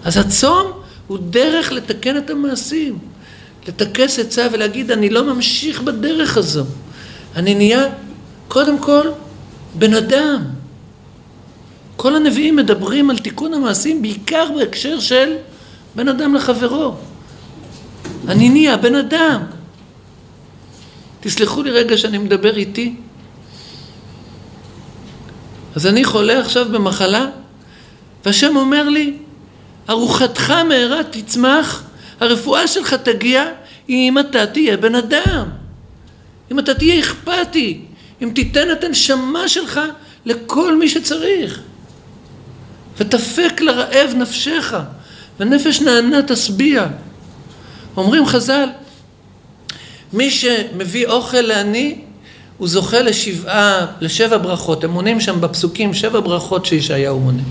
אז 0.05 0.17
הצום 0.17 0.73
הוא 1.07 1.19
דרך 1.31 1.73
לתקן 1.73 2.17
את 2.17 2.31
המעשים. 2.31 2.99
לטכס 3.69 4.19
עצה 4.19 4.49
ולהגיד, 4.53 4.91
אני 4.91 5.11
לא 5.11 5.35
ממשיך 5.35 5.83
בדרך 5.83 6.37
הזו. 6.37 6.65
אני 7.37 7.55
נהיה, 7.55 7.87
קודם 8.49 8.79
כל, 8.79 9.09
בן 9.75 9.95
אדם. 9.95 10.43
כל 11.97 12.17
הנביאים 12.17 12.57
מדברים 12.57 13.11
על 13.11 13.19
תיקון 13.19 13.55
המעשים 13.55 14.03
בעיקר 14.03 14.49
בהקשר 14.57 15.01
של 15.01 15.37
בן 15.95 16.09
אדם 16.09 16.35
לחברו. 16.35 16.95
אני 18.29 18.49
נהיה 18.49 18.77
בן 18.77 18.95
אדם. 18.95 19.43
תסלחו 21.21 21.63
לי 21.63 21.71
רגע 21.71 21.99
שאני 21.99 22.19
מדבר 22.19 22.57
איתי. 22.57 22.95
אז 25.75 25.87
אני 25.87 26.05
חולה 26.05 26.41
עכשיו 26.41 26.67
במחלה, 26.73 27.27
והשם 28.25 28.57
אומר 28.57 28.89
לי, 28.89 29.17
ארוחתך 29.91 30.51
מהרה 30.51 31.05
תצמח 31.11 31.83
הרפואה 32.23 32.67
שלך 32.67 32.95
תגיע 32.95 33.45
אם 33.89 34.19
אתה 34.19 34.47
תהיה 34.47 34.77
בן 34.77 34.95
אדם, 34.95 35.49
אם 36.53 36.59
אתה 36.59 36.75
תהיה 36.75 37.01
אכפתי, 37.01 37.81
אם 38.23 38.31
תיתן 38.35 38.71
את 38.71 38.85
הנשמה 38.85 39.49
שלך 39.49 39.81
לכל 40.25 40.77
מי 40.77 40.89
שצריך. 40.89 41.61
ותפק 42.99 43.61
לרעב 43.61 44.11
נפשך, 44.17 44.75
ונפש 45.41 45.81
נענה 45.81 46.23
תשביע. 46.23 46.87
אומרים 47.97 48.27
חז"ל, 48.27 48.69
מי 50.13 50.31
שמביא 50.31 51.07
אוכל 51.07 51.41
לעני, 51.41 51.99
הוא 52.63 52.69
זוכה 52.69 53.03
לשבעה, 53.03 53.87
לשבע 54.01 54.39
ברכות, 54.39 54.85
הם 54.85 54.91
מונים 54.91 55.21
שם 55.21 55.41
בפסוקים 55.41 55.95
שבע 55.95 56.21
ברכות 56.21 56.67
שישעיהו 56.67 57.21
מונה. 57.21 57.43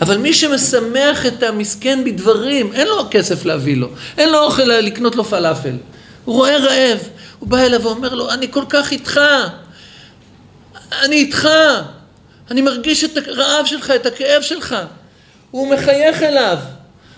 אבל 0.00 0.16
מי 0.18 0.34
שמשמח 0.34 1.26
את 1.26 1.42
המסכן 1.42 2.04
בדברים, 2.04 2.72
אין 2.72 2.86
לו 2.86 3.06
כסף 3.10 3.44
להביא 3.44 3.76
לו, 3.76 3.88
אין 4.18 4.32
לו 4.32 4.38
אוכל 4.38 4.62
לקנות 4.62 5.16
לו 5.16 5.24
פלאפל. 5.24 5.76
הוא 6.24 6.34
רואה 6.34 6.56
רעב, 6.56 6.98
הוא 7.38 7.48
בא 7.48 7.58
אליו 7.58 7.82
ואומר 7.82 8.14
לו, 8.14 8.30
אני 8.30 8.46
כל 8.50 8.64
כך 8.68 8.92
איתך, 8.92 9.20
אני 11.02 11.16
איתך, 11.16 11.48
אני 12.50 12.62
מרגיש 12.62 13.04
את 13.04 13.16
הרעב 13.16 13.66
שלך, 13.66 13.90
את 13.90 14.06
הכאב 14.06 14.42
שלך. 14.42 14.76
הוא 15.50 15.74
מחייך 15.74 16.22
אליו, 16.22 16.58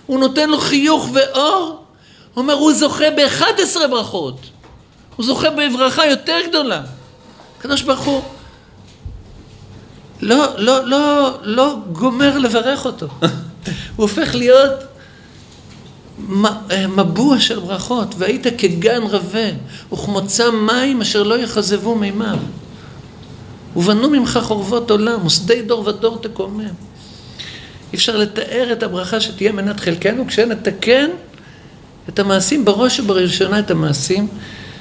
הוא 0.07 0.21
נותן 0.21 0.51
לו 0.51 0.59
חיוך 0.59 1.09
ואור. 1.13 1.85
הוא 2.35 2.43
אומר, 2.43 2.55
הוא 2.55 2.73
זוכה 2.73 3.11
ב-11 3.11 3.87
ברכות. 3.91 4.41
הוא 5.17 5.27
זוכה 5.27 5.51
בברכה 5.51 6.07
יותר 6.07 6.39
גדולה. 6.49 6.81
הקדוש 7.67 7.83
ברוך 7.83 8.05
הוא 8.05 8.23
לא, 10.21 10.47
לא, 10.59 10.89
לא, 10.89 11.39
לא 11.43 11.77
גומר 11.93 12.39
לברך 12.39 12.85
אותו. 12.85 13.07
הוא 13.21 13.29
הופך 13.97 14.35
להיות 14.35 14.73
מבוע 16.89 17.41
של 17.41 17.59
ברכות, 17.61 18.15
והיית 18.19 18.47
כגן 18.59 19.03
רבה, 19.03 19.49
וכמוצא 19.93 20.51
מים 20.51 21.01
אשר 21.01 21.23
לא 21.23 21.39
יכזבו 21.39 21.95
מימיו. 21.95 22.39
ובנו 23.77 24.11
ממך 24.11 24.39
חורבות 24.43 24.91
עולם, 24.91 25.27
ושדה 25.27 25.63
דור 25.67 25.87
ודור 25.87 26.19
תקומם. 26.19 26.61
אי 27.93 27.97
אפשר 27.97 28.17
לתאר 28.17 28.69
את 28.73 28.83
הברכה 28.83 29.21
שתהיה 29.21 29.53
מנת 29.53 29.81
חלקנו 29.81 30.27
כשנתקן 30.27 31.11
את 32.09 32.19
המעשים, 32.19 32.65
בראש 32.65 33.01
ובראשונה 33.01 33.59
את 33.59 33.71
המעשים 33.71 34.29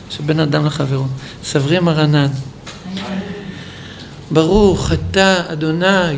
שבין 0.10 0.40
אדם 0.40 0.66
לחברו. 0.66 1.06
סברי 1.44 1.80
מרנן. 1.80 2.28
ברוך 4.36 4.92
אתה 4.94 5.44
אדוני 5.48 6.18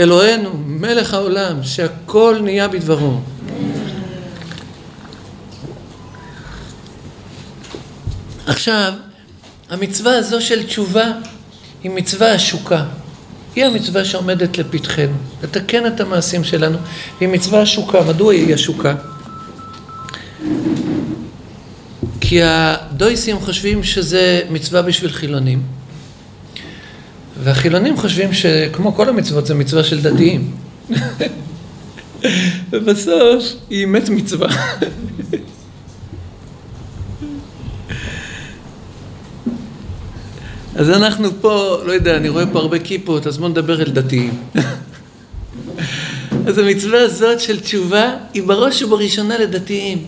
אלוהינו 0.00 0.50
מלך 0.66 1.14
העולם 1.14 1.62
שהכל 1.62 2.38
נהיה 2.42 2.68
בדברו. 2.68 3.20
עכשיו, 8.46 8.92
המצווה 9.70 10.18
הזו 10.18 10.40
של 10.40 10.62
תשובה 10.62 11.12
היא 11.82 11.90
מצווה 11.90 12.32
עשוקה. 12.32 12.84
היא 13.54 13.64
המצווה 13.64 14.04
שעומדת 14.04 14.58
לפתחנו, 14.58 15.16
לתקן 15.42 15.86
את 15.86 16.00
המעשים 16.00 16.44
שלנו, 16.44 16.78
והיא 17.18 17.28
מצווה 17.28 17.62
עשוקה. 17.62 18.00
מדוע 18.02 18.32
היא 18.32 18.54
עשוקה? 18.54 18.94
כי 22.20 22.42
הדויסים 22.42 23.40
חושבים 23.40 23.84
שזה 23.84 24.42
מצווה 24.50 24.82
בשביל 24.82 25.12
חילונים, 25.12 25.62
והחילונים 27.42 27.96
חושבים 27.96 28.32
שכמו 28.32 28.94
כל 28.94 29.08
המצוות 29.08 29.46
זה 29.46 29.54
מצווה 29.54 29.84
של 29.84 30.02
דתיים. 30.02 30.50
ובסוף 32.72 33.44
היא 33.70 33.86
מת 33.86 34.08
מצווה. 34.08 34.48
אז 40.76 40.90
אנחנו 40.90 41.28
פה, 41.40 41.76
לא 41.84 41.92
יודע, 41.92 42.16
אני 42.16 42.28
רואה 42.28 42.46
פה 42.46 42.58
הרבה 42.58 42.78
כיפות, 42.78 43.26
אז 43.26 43.38
בואו 43.38 43.48
נדבר 43.48 43.82
אל 43.82 43.90
דתיים. 43.90 44.42
אז 46.48 46.58
המצווה 46.58 47.00
הזאת 47.00 47.40
של 47.40 47.60
תשובה 47.60 48.14
היא 48.34 48.42
בראש 48.42 48.82
ובראשונה 48.82 49.38
לדתיים. 49.38 50.06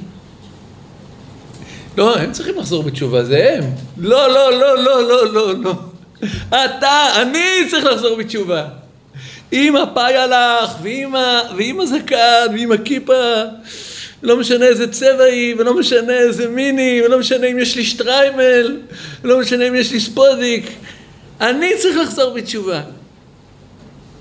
לא, 1.97 2.19
הם 2.19 2.33
צריכים 2.33 2.59
לחזור 2.59 2.83
בתשובה, 2.83 3.25
זה 3.25 3.55
הם. 3.59 3.65
לא, 3.97 4.29
לא, 4.29 4.53
לא, 4.53 4.85
לא, 4.85 5.09
לא, 5.09 5.33
לא, 5.33 5.55
לא. 5.63 5.75
אתה, 6.49 7.23
אני 7.23 7.69
צריך 7.71 7.85
לחזור 7.85 8.17
בתשובה. 8.17 8.65
עם 9.53 9.77
הפאי 9.77 10.17
הלך, 10.17 10.71
ועם 11.57 11.81
הזקן, 11.81 12.47
ועם 12.55 12.73
הכיפה, 12.73 13.43
לא 14.23 14.37
משנה 14.37 14.65
איזה 14.65 14.93
צבע 14.93 15.25
היא, 15.25 15.55
ולא 15.59 15.79
משנה 15.79 16.13
איזה 16.13 16.49
מיני, 16.49 17.01
ולא 17.05 17.19
משנה 17.19 17.47
אם 17.47 17.59
יש 17.59 17.77
לי 17.77 17.85
שטריימל, 17.85 18.77
ולא 19.25 19.41
משנה 19.41 19.69
אם 19.69 19.75
יש 19.75 19.93
לי 19.93 20.01
ספודיק. 20.01 20.71
אני 21.41 21.71
צריך 21.79 21.97
לחזור 21.97 22.35
בתשובה. 22.35 22.81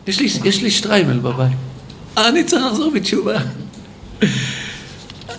יש 0.07 0.19
לי, 0.19 0.27
יש 0.45 0.61
לי 0.61 0.71
שטריימל 0.71 1.17
בבית. 1.19 1.57
אני 2.17 2.43
צריך 2.43 2.65
לחזור 2.65 2.91
בתשובה. 2.91 3.37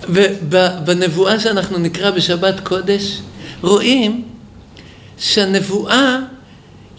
ובנבואה 0.09 1.40
שאנחנו 1.40 1.79
נקרא 1.79 2.11
בשבת 2.11 2.61
קודש, 2.61 3.18
רואים 3.62 4.25
שהנבואה 5.18 6.18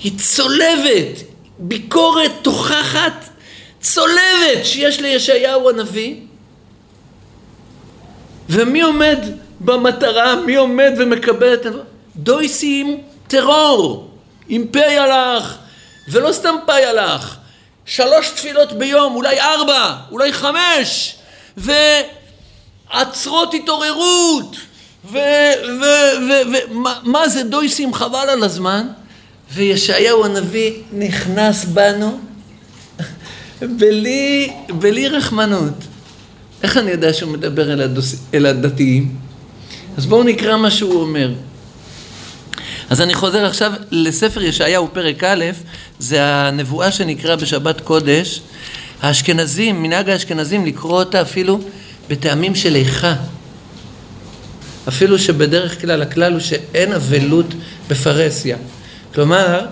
היא 0.03 0.19
צולבת, 0.19 1.23
ביקורת 1.59 2.31
תוכחת, 2.41 3.29
צולבת 3.81 4.63
שיש 4.63 4.99
לישעיהו 4.99 5.69
הנביא. 5.69 6.15
ומי 8.49 8.81
עומד 8.81 9.19
במטרה? 9.59 10.35
מי 10.35 10.55
עומד 10.55 10.91
ומקבל 10.97 11.53
את... 11.53 11.65
דויסים 12.15 13.01
טרור, 13.27 14.09
עם 14.49 14.65
פ' 14.71 14.75
הלך, 14.75 15.55
ולא 16.07 16.31
סתם 16.31 16.55
פ' 16.65 16.69
הלך, 16.69 17.35
שלוש 17.85 18.29
תפילות 18.29 18.73
ביום, 18.73 19.15
אולי 19.15 19.39
ארבע, 19.39 19.95
אולי 20.11 20.33
חמש, 20.33 21.15
ועצרות 21.57 23.53
התעוררות, 23.53 24.55
ומה 25.05 27.27
זה 27.27 27.43
דויסים 27.43 27.93
חבל 27.93 28.29
על 28.29 28.43
הזמן, 28.43 28.87
וישעיהו 29.53 30.25
הנביא 30.25 30.71
נכנס 30.93 31.65
בנו 31.65 32.19
בלי, 33.61 34.51
בלי 34.69 35.07
רחמנות. 35.07 35.73
איך 36.63 36.77
אני 36.77 36.91
יודע 36.91 37.13
שהוא 37.13 37.31
מדבר 37.31 37.73
אל, 37.73 37.81
הדוס, 37.81 38.15
אל 38.33 38.45
הדתיים? 38.45 39.15
אז 39.97 40.05
בואו 40.05 40.23
נקרא 40.23 40.57
מה 40.57 40.71
שהוא 40.71 41.01
אומר. 41.01 41.31
אז 42.89 43.01
אני 43.01 43.13
חוזר 43.13 43.45
עכשיו 43.45 43.73
לספר 43.91 44.41
ישעיהו 44.41 44.87
פרק 44.93 45.23
א', 45.23 45.45
זה 45.99 46.25
הנבואה 46.25 46.91
שנקרא 46.91 47.35
בשבת 47.35 47.81
קודש. 47.81 48.41
האשכנזים, 49.01 49.83
מנהג 49.83 50.09
האשכנזים 50.09 50.65
לקרוא 50.65 50.99
אותה 50.99 51.21
אפילו 51.21 51.59
בטעמים 52.09 52.55
של 52.55 52.75
איכה. 52.75 53.15
אפילו 54.87 55.19
שבדרך 55.19 55.81
כלל 55.81 56.01
הכלל 56.01 56.31
הוא 56.33 56.39
שאין 56.39 56.93
אבלות 56.93 57.45
בפרהסיה. 57.87 58.57
כלומר, 59.13 59.65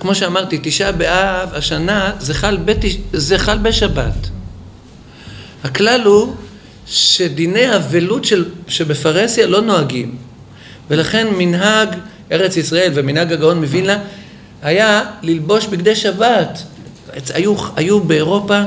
כמו 0.00 0.14
שאמרתי, 0.14 0.58
תשעה 0.62 0.92
באב 0.92 1.48
השנה 1.54 2.12
זה 2.18 2.34
חל, 2.34 2.56
בתש... 2.56 2.96
זה 3.12 3.38
חל 3.38 3.58
בשבת. 3.58 4.28
הכלל 5.64 6.00
הוא 6.04 6.34
שדיני 6.86 7.76
אבלות 7.76 8.24
של... 8.24 8.44
שבפרהסיה 8.68 9.46
לא 9.46 9.60
נוהגים. 9.60 10.16
ולכן 10.90 11.26
מנהג 11.38 11.88
ארץ 12.32 12.56
ישראל 12.56 12.92
ומנהג 12.94 13.32
הגאון 13.32 13.60
מווילנה 13.60 13.98
היה 14.62 15.02
ללבוש 15.22 15.66
בגדי 15.66 15.96
שבת. 15.96 16.62
היו, 17.34 17.54
היו 17.76 18.00
באירופה, 18.00 18.60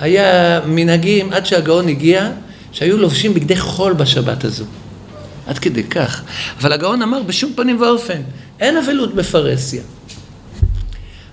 היה 0.00 0.60
מנהגים 0.66 1.32
עד 1.32 1.46
שהגאון 1.46 1.88
הגיע, 1.88 2.30
שהיו 2.72 2.98
לובשים 2.98 3.34
בגדי 3.34 3.56
חול 3.56 3.92
בשבת 3.92 4.44
הזו. 4.44 4.64
עד 5.50 5.58
כדי 5.58 5.84
כך. 5.84 6.22
אבל 6.60 6.72
הגאון 6.72 7.02
אמר 7.02 7.22
בשום 7.22 7.52
פנים 7.56 7.80
ואופן, 7.80 8.22
אין 8.60 8.76
אבלות 8.76 9.14
בפרהסיה. 9.14 9.82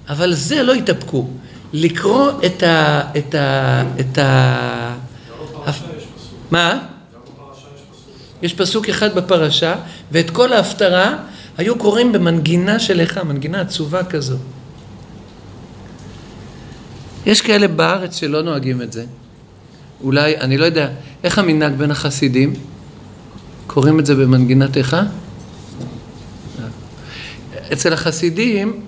אבל 0.10 0.34
זה 0.34 0.64
לא 0.64 0.74
התאפקו. 0.74 1.28
לקרוא 1.74 2.32
את 2.46 2.64
ה... 2.64 3.02
את 3.18 3.36
ה... 3.36 3.84
את 4.00 4.18
ה... 4.18 4.96
מה? 6.52 6.80
יש 8.42 8.54
פסוק 8.54 8.90
אחד 8.90 9.16
בפרשה, 9.16 9.76
ואת 10.12 10.30
כל 10.30 10.54
ההפטרה 10.54 11.18
היו 11.58 11.78
קוראים 11.78 12.12
במנגינה 12.12 12.80
של 12.80 13.00
איכה, 13.00 13.24
מנגינה 13.24 13.62
עצובה 13.62 14.04
כזו. 14.04 14.38
יש 17.26 17.42
כאלה 17.42 17.68
בארץ 17.68 18.18
שלא 18.20 18.42
נוהגים 18.42 18.82
את 18.82 18.94
זה. 18.94 19.06
אולי, 20.02 20.38
אני 20.38 20.58
לא 20.58 20.66
יודע, 20.66 20.90
איך 21.24 21.40
המנהג 21.40 21.74
בין 21.74 21.92
החסידים? 21.92 22.54
קוראים 23.68 24.00
את 24.00 24.06
זה 24.06 24.16
במנגינת 24.16 24.78
איכה? 24.78 25.04
אצל 27.74 27.94
החסידים, 27.94 28.82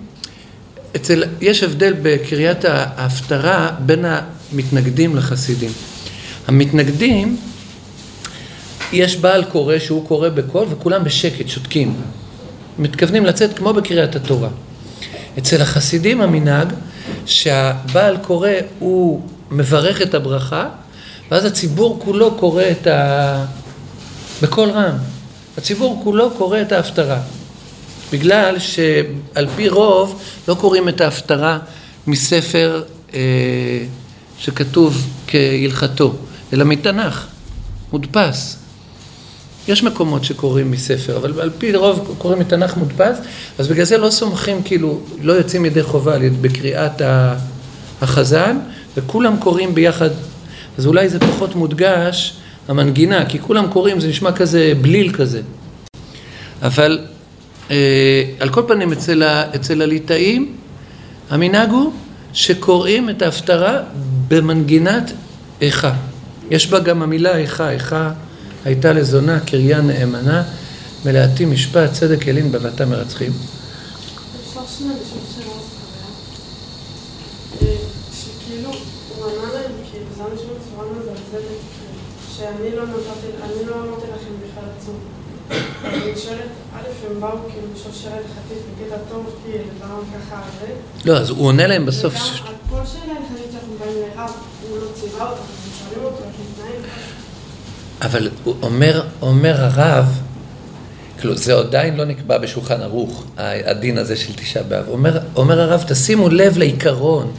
אצל, 0.96 1.24
יש 1.40 1.62
הבדל 1.62 1.94
בקריאת 2.02 2.64
ההפטרה 2.64 3.70
בין 3.86 4.04
המתנגדים 4.04 5.16
לחסידים. 5.16 5.70
המתנגדים, 6.48 7.36
יש 8.92 9.16
בעל 9.16 9.44
קורא 9.44 9.78
שהוא 9.78 10.08
קורא 10.08 10.28
בקול 10.28 10.66
וכולם 10.70 11.04
בשקט, 11.04 11.48
שותקים. 11.48 11.94
מתכוונים 12.78 13.26
לצאת 13.26 13.58
כמו 13.58 13.72
בקריאת 13.72 14.16
התורה. 14.16 14.48
אצל 15.38 15.62
החסידים 15.62 16.20
המנהג 16.20 16.72
שהבעל 17.26 18.16
קורא 18.16 18.50
הוא 18.78 19.22
מברך 19.50 20.02
את 20.02 20.14
הברכה 20.14 20.68
ואז 21.30 21.44
הציבור 21.44 22.00
כולו 22.04 22.34
קורא 22.34 22.64
את 22.70 22.86
ה... 22.86 23.44
בקול 24.42 24.70
רם. 24.70 24.96
הציבור 25.58 26.00
כולו 26.04 26.30
קורא 26.30 26.60
את 26.60 26.72
ההפטרה. 26.72 27.20
בגלל 28.12 28.58
שעל 28.58 29.46
פי 29.56 29.68
רוב 29.68 30.22
לא 30.48 30.54
קוראים 30.54 30.88
את 30.88 31.00
ההפטרה 31.00 31.58
מספר 32.06 32.82
אה, 33.14 33.20
שכתוב 34.38 35.06
כהלכתו, 35.26 36.14
אלא 36.52 36.64
מתנ"ך, 36.64 37.26
מודפס. 37.92 38.56
יש 39.68 39.82
מקומות 39.82 40.24
שקוראים 40.24 40.70
מספר, 40.70 41.16
אבל 41.16 41.40
על 41.40 41.50
פי 41.58 41.76
רוב 41.76 42.14
קוראים 42.18 42.40
מתנ"ך 42.40 42.76
מודפס, 42.76 43.16
אז 43.58 43.68
בגלל 43.68 43.84
זה 43.84 43.98
לא 43.98 44.10
סומכים, 44.10 44.62
כאילו, 44.62 45.00
לא 45.22 45.32
יוצאים 45.32 45.64
ידי 45.64 45.82
חובה 45.82 46.16
בקריאת 46.40 47.02
החז"ל, 48.00 48.56
וכולם 48.96 49.36
קוראים 49.36 49.74
ביחד, 49.74 50.10
אז 50.78 50.86
אולי 50.86 51.08
זה 51.08 51.20
פחות 51.20 51.54
מודגש, 51.54 52.39
המנגינה, 52.70 53.24
כי 53.26 53.38
כולם 53.38 53.66
קוראים, 53.68 54.00
זה 54.00 54.08
נשמע 54.08 54.32
כזה 54.32 54.72
בליל 54.80 55.12
כזה. 55.12 55.40
אבל 56.62 57.00
אה, 57.70 58.24
על 58.40 58.48
כל 58.48 58.62
פנים, 58.68 58.92
אצל, 58.92 59.22
אצל 59.54 59.82
הליטאים, 59.82 60.56
המנהג 61.30 61.70
הוא 61.70 61.92
שקוראים 62.32 63.10
את 63.10 63.22
ההפטרה 63.22 63.82
במנגינת 64.28 65.12
איכה. 65.60 65.92
יש 66.50 66.70
בה 66.70 66.78
גם 66.78 67.02
המילה 67.02 67.36
איכה, 67.36 67.70
איכה 67.70 68.12
הייתה 68.64 68.92
לזונה 68.92 69.40
קריה 69.40 69.80
נאמנה, 69.80 70.42
מלאתי 71.04 71.44
משפט, 71.44 71.92
צדק 71.92 72.26
ילין 72.26 72.52
בבתה 72.52 72.86
מרצחים. 72.86 73.32
אפשר 73.32 74.60
שנייה 74.78 74.94
לשאול 74.94 75.20
שאלה 75.34 75.52
אה, 77.62 77.76
שכאילו, 78.12 78.70
הוא 78.70 79.24
ענה 79.26 79.52
להם, 79.52 79.72
כאילו, 79.90 80.04
זה 80.16 80.22
היה 80.22 80.34
נשמע 80.34 80.52
בצורה 80.60 80.86
מזלזלת, 80.92 81.70
שאני 82.40 82.76
לא 82.76 82.82
נתתי, 82.82 83.26
אני 83.42 83.66
לא 83.66 83.74
אמרתי 83.74 84.06
לכם 84.06 84.32
בכלל 84.40 84.64
עצום. 84.78 84.98
אני 85.84 86.20
שואלת, 86.24 86.40
א', 86.76 87.06
הם 87.10 87.20
באו 87.20 87.38
כאילו 87.50 87.92
שאלה 87.94 88.14
הלכתית 88.14 88.58
בקטע 88.74 88.96
טוב, 89.10 89.26
כאילו, 89.44 89.64
למה 89.84 89.98
ככה 90.30 90.42
זה? 90.60 90.66
לא, 91.10 91.18
אז 91.18 91.30
הוא 91.30 91.46
עונה 91.46 91.66
להם 91.66 91.86
בסוף. 91.86 92.14
וגם 92.14 92.46
על 92.46 92.54
כל 92.70 92.86
שאלה 92.92 93.12
הלכתית 93.12 93.52
שאנחנו 93.52 93.74
באים 93.80 93.96
לרב, 93.96 94.30
הוא 94.68 94.78
לא 94.78 94.86
ציווה 94.94 95.30
אותנו, 95.30 95.44
אנחנו 95.44 95.72
שואלים 95.78 96.04
אותו 96.04 96.24
איך 96.24 96.34
להתנהג. 96.40 96.90
אבל 98.02 98.30
הוא 98.44 98.54
אומר, 98.62 99.02
אומר 99.22 99.54
הרב, 99.58 100.06
כאילו 101.18 101.36
זה 101.36 101.58
עדיין 101.58 101.96
לא 101.96 102.04
נקבע 102.04 102.38
בשולחן 102.38 102.82
ערוך, 102.82 103.24
הדין 103.36 103.98
הזה 103.98 104.16
של 104.16 104.32
תשעה 104.34 104.62
באב. 104.62 104.88
אומר, 104.88 105.18
אומר 105.36 105.60
הרב, 105.60 105.84
תשימו 105.88 106.28
לב 106.28 106.58
לעיקרון. 106.58 107.32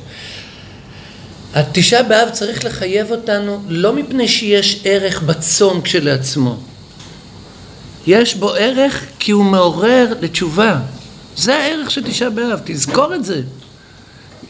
התשעה 1.54 2.04
באב 2.04 2.30
צריך 2.30 2.66
לחייב 2.66 3.12
אותנו 3.12 3.64
לא 3.70 3.94
מפני 3.94 4.28
שיש 4.28 4.82
ערך 4.84 5.22
בצום 5.22 5.82
כשלעצמו. 5.82 6.58
יש 8.08 8.36
בו 8.36 8.54
ערך 8.54 9.06
כי 9.20 9.32
הוא 9.32 9.46
מעורר 9.46 10.14
לתשובה. 10.22 10.80
זה 11.36 11.56
הערך 11.56 11.92
של 11.92 12.04
תשעה 12.04 12.30
באב, 12.30 12.60
תזכור 12.64 13.16
את 13.16 13.26
זה. 13.26 13.42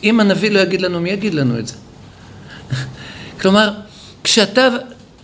אם 0.03 0.19
הנביא 0.19 0.51
לא 0.51 0.59
יגיד 0.59 0.81
לנו, 0.81 0.99
מי 0.99 1.09
יגיד 1.09 1.33
לנו 1.33 1.59
את 1.59 1.67
זה? 1.67 1.73
כלומר, 3.41 3.71
כשאתה, 4.23 4.67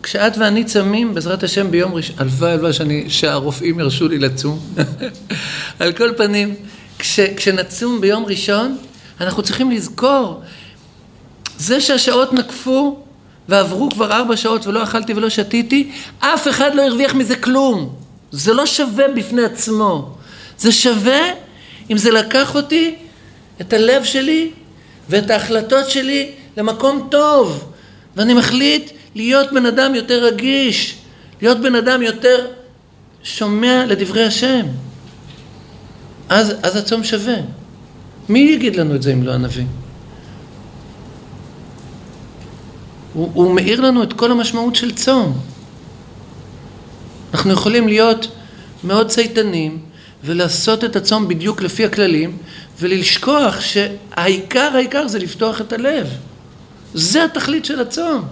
כשאת 0.04 0.38
ואני 0.38 0.64
צמים, 0.64 1.14
בעזרת 1.14 1.44
השם 1.44 1.72
ביום 1.72 1.94
ראשון, 1.94 2.16
הלוואי 2.20 2.52
הלוואי 2.52 2.74
שהרופאים 3.10 3.80
ירשו 3.80 4.08
לי 4.08 4.20
לצום. 4.20 4.60
על 5.80 5.92
כל 5.92 6.10
פנים, 6.18 6.56
כש, 7.00 7.20
כשנצום 7.20 8.02
ביום 8.02 8.26
ראשון, 8.26 8.78
אנחנו 9.22 9.44
צריכים 9.44 9.72
לזכור, 9.72 10.42
זה 11.58 11.82
שהשעות 11.82 12.34
נקפו 12.34 13.00
ועברו 13.50 13.90
כבר 13.90 14.12
ארבע 14.12 14.38
שעות 14.38 14.68
ולא 14.68 14.84
אכלתי 14.84 15.14
ולא 15.14 15.30
שתיתי, 15.30 15.92
אף 16.20 16.48
אחד 16.48 16.76
לא 16.76 16.82
הרוויח 16.82 17.16
מזה 17.16 17.36
כלום. 17.36 17.96
זה 18.32 18.54
לא 18.54 18.66
שווה 18.66 19.06
בפני 19.16 19.44
עצמו. 19.44 20.16
זה 20.58 20.72
שווה 20.72 21.22
אם 21.90 21.98
זה 21.98 22.12
לקח 22.12 22.56
אותי, 22.56 22.96
את 23.62 23.74
הלב 23.74 24.04
שלי 24.04 24.52
ואת 25.10 25.30
ההחלטות 25.30 25.90
שלי 25.90 26.32
למקום 26.58 27.08
טוב. 27.12 27.72
ואני 28.16 28.34
מחליט 28.34 28.92
להיות 29.16 29.54
בן 29.54 29.66
אדם 29.66 29.96
יותר 29.96 30.24
רגיש, 30.24 30.96
להיות 31.42 31.60
בן 31.60 31.76
אדם 31.76 32.02
יותר 32.02 32.48
שומע 33.24 33.86
לדברי 33.88 34.26
השם. 34.26 34.66
אז, 36.30 36.54
אז 36.64 36.76
הצום 36.76 37.04
שווה. 37.04 37.36
מי 38.30 38.40
יגיד 38.40 38.76
לנו 38.76 38.96
את 38.96 39.02
זה 39.02 39.14
אם 39.14 39.24
לא 39.24 39.32
הנביא? 39.32 39.66
הוא, 43.18 43.32
הוא 43.34 43.56
מאיר 43.56 43.82
לנו 43.82 44.04
את 44.04 44.14
כל 44.14 44.32
המשמעות 44.32 44.76
של 44.76 44.96
צום. 44.96 45.40
אנחנו 47.34 47.52
יכולים 47.52 47.88
להיות 47.88 48.28
מאוד 48.84 49.08
צייתנים 49.10 49.80
ולעשות 50.24 50.84
את 50.84 50.96
הצום 50.96 51.28
בדיוק 51.28 51.62
לפי 51.62 51.86
הכללים 51.86 52.38
ולשכוח 52.80 53.62
שהעיקר 53.62 54.70
העיקר 54.74 55.08
זה 55.08 55.20
לפתוח 55.20 55.62
את 55.62 55.74
הלב. 55.74 56.08
זה 56.94 57.24
התכלית 57.24 57.66
של 57.66 57.80
הצום. 57.80 58.28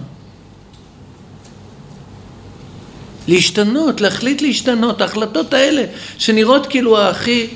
להשתנות, 3.28 4.00
להחליט 4.00 4.42
להשתנות, 4.42 5.00
ההחלטות 5.00 5.54
האלה 5.54 5.84
שנראות 6.18 6.66
כאילו 6.66 7.00
הכי... 7.00 7.46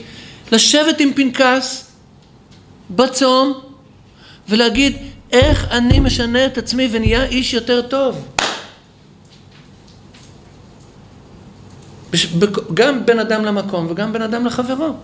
לשבת 0.53 1.01
עם 1.01 1.13
פנקס 1.13 1.91
בצום 2.91 3.61
ולהגיד 4.49 4.97
איך 5.33 5.67
אני 5.71 6.01
משנה 6.01 6.47
את 6.47 6.59
עצמי 6.59 6.89
ונהיה 6.93 7.25
איש 7.25 7.55
יותר 7.55 7.83
טוב. 7.83 8.27
גם 12.75 13.07
בין 13.07 13.19
אדם 13.19 13.45
למקום 13.45 13.87
וגם 13.91 14.13
בין 14.13 14.23
אדם 14.23 14.47
לחברו. 14.47 14.95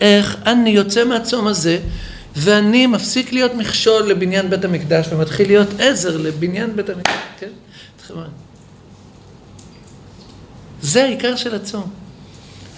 איך 0.00 0.36
אני 0.46 0.70
יוצא 0.70 1.04
מהצום 1.04 1.46
הזה 1.46 1.78
ואני 2.36 2.86
מפסיק 2.86 3.32
להיות 3.32 3.54
מכשול 3.54 4.02
לבניין 4.02 4.50
בית 4.50 4.64
המקדש 4.64 5.06
ומתחיל 5.10 5.46
להיות 5.46 5.68
עזר 5.80 6.16
לבניין 6.16 6.76
בית 6.76 6.90
המקדש, 6.90 7.14
כן? 7.38 7.50
זה 10.82 11.04
העיקר 11.04 11.36
של 11.36 11.54
הצום. 11.54 11.90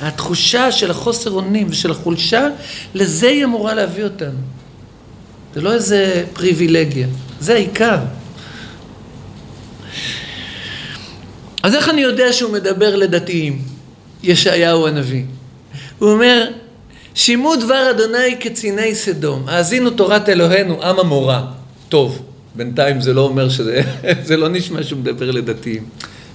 התחושה 0.00 0.72
של 0.72 0.90
החוסר 0.90 1.30
אונים 1.30 1.66
ושל 1.70 1.90
החולשה, 1.90 2.48
לזה 2.94 3.28
היא 3.28 3.44
אמורה 3.44 3.74
להביא 3.74 4.04
אותנו. 4.04 4.55
זה 5.56 5.62
לא 5.62 5.72
איזה 5.72 6.24
פריבילגיה, 6.32 7.06
זה 7.40 7.54
העיקר. 7.54 7.98
אז 11.62 11.74
איך 11.74 11.88
אני 11.88 12.00
יודע 12.00 12.32
שהוא 12.32 12.52
מדבר 12.52 12.96
לדתיים, 12.96 13.62
ישעיהו 14.22 14.86
הנביא? 14.86 15.24
הוא 15.98 16.12
אומר, 16.12 16.48
שימו 17.14 17.56
דבר 17.56 17.90
אדוני 17.90 18.36
כציני 18.40 18.94
סדום, 18.94 19.48
האזינו 19.48 19.90
תורת 19.90 20.28
אלוהינו, 20.28 20.82
עם 20.82 20.98
המורה. 20.98 21.46
טוב, 21.88 22.22
בינתיים 22.54 23.00
זה 23.00 23.14
לא 23.14 23.20
אומר 23.20 23.48
שזה, 23.48 23.82
זה 24.28 24.36
לא 24.36 24.48
נשמע 24.48 24.82
שהוא 24.82 24.98
מדבר 24.98 25.30
לדתיים. 25.30 25.84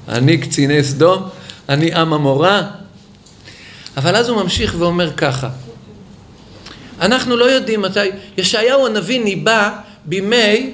אני 0.10 0.38
קציני 0.38 0.84
סדום, 0.84 1.24
אני 1.70 1.94
עם 1.94 2.14
המורה. 2.14 2.68
אבל 3.98 4.16
אז 4.16 4.30
הוא 4.30 4.44
ממשיך 4.44 4.76
ואומר 4.78 5.12
ככה, 5.18 5.50
אנחנו 7.02 7.38
לא 7.38 7.46
יודעים 7.46 7.82
מתי, 7.82 8.00
ישעיהו 8.38 8.86
הנביא 8.86 9.24
ניבא 9.24 9.70
בימי 10.06 10.72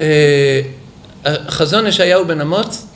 אה, 0.00 0.60
חזון 1.48 1.86
ישעיהו 1.86 2.24
בן 2.24 2.40
אמוץ, 2.40 2.86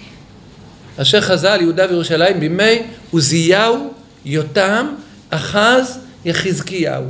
אשר 0.96 1.20
חזה 1.20 1.52
על 1.52 1.60
יהודה 1.60 1.86
וירושלים 1.90 2.40
בימי 2.40 2.82
עוזיהו, 3.10 3.92
יותם, 4.24 4.86
אחז, 5.30 5.98
יחזקיהו. 6.24 7.04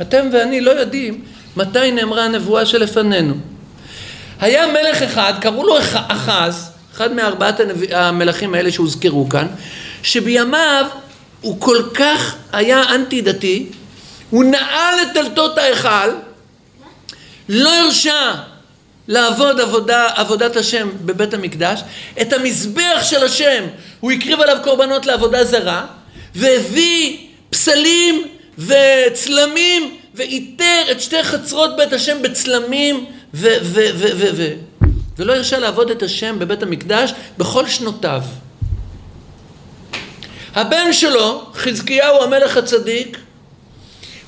אתם 0.00 0.26
ואני 0.32 0.60
לא 0.60 0.70
יודעים 0.70 1.22
מתי 1.56 1.90
נאמרה 1.92 2.24
הנבואה 2.24 2.66
שלפנינו. 2.66 3.34
היה 4.40 4.66
מלך 4.66 5.02
אחד, 5.02 5.34
קראו 5.40 5.66
לו 5.66 5.78
אחז, 5.92 6.70
אחד 6.94 7.12
מארבעת 7.12 7.60
המלכים 7.90 8.54
האלה 8.54 8.72
שהוזכרו 8.72 9.28
כאן, 9.28 9.46
שבימיו 10.02 10.86
הוא 11.40 11.60
כל 11.60 11.82
כך 11.94 12.36
היה 12.52 12.94
אנטי 12.94 13.20
דתי, 13.20 13.66
הוא 14.30 14.44
נעל 14.44 15.02
את 15.02 15.08
דלתות 15.14 15.58
ההיכל, 15.58 16.10
לא 17.48 17.74
הרשה 17.74 18.34
לעבוד 19.08 19.60
עבודה, 19.60 20.08
עבודת 20.14 20.56
השם 20.56 20.88
בבית 21.04 21.34
המקדש, 21.34 21.80
את 22.20 22.32
המזבח 22.32 23.02
של 23.02 23.24
השם 23.24 23.64
הוא 24.00 24.12
הקריב 24.12 24.40
עליו 24.40 24.56
קורבנות 24.64 25.06
לעבודה 25.06 25.44
זרה, 25.44 25.86
והביא 26.34 27.18
פסלים 27.50 28.28
וצלמים, 28.58 29.96
ואיתר 30.14 30.82
את 30.90 31.00
שתי 31.00 31.22
חצרות 31.22 31.76
בית 31.76 31.92
השם 31.92 32.22
בצלמים, 32.22 33.06
ו... 33.34 33.46
ו, 33.62 33.80
ו, 33.94 34.06
ו, 34.16 34.26
ו 34.36 34.52
ולא 35.18 35.34
הרשה 35.34 35.58
לעבוד 35.58 35.90
את 35.90 36.02
השם 36.02 36.38
בבית 36.38 36.62
המקדש 36.62 37.12
בכל 37.38 37.68
שנותיו. 37.68 38.22
הבן 40.54 40.92
שלו, 40.92 41.50
חזקיהו 41.54 42.22
המלך 42.22 42.56
הצדיק, 42.56 43.18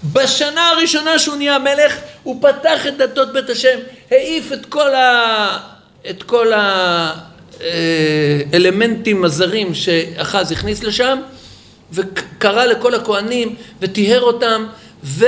בשנה 0.04 0.68
הראשונה 0.68 1.18
שהוא 1.18 1.36
נהיה 1.36 1.58
מלך, 1.58 1.96
הוא 2.22 2.42
פתח 2.42 2.86
את 2.86 2.96
דלתות 2.96 3.32
בית 3.32 3.50
השם, 3.50 3.78
העיף 4.10 4.52
את 4.52 4.66
כל, 4.66 4.94
ה... 4.94 5.58
את 6.10 6.22
כל 6.22 6.46
האלמנטים 8.52 9.24
הזרים 9.24 9.74
שאחז 9.74 10.52
הכניס 10.52 10.82
לשם, 10.82 11.18
וקרא 11.92 12.64
לכל 12.64 12.94
הכהנים 12.94 13.54
וטיהר 13.80 14.20
אותם, 14.20 14.66
ופנה 15.04 15.26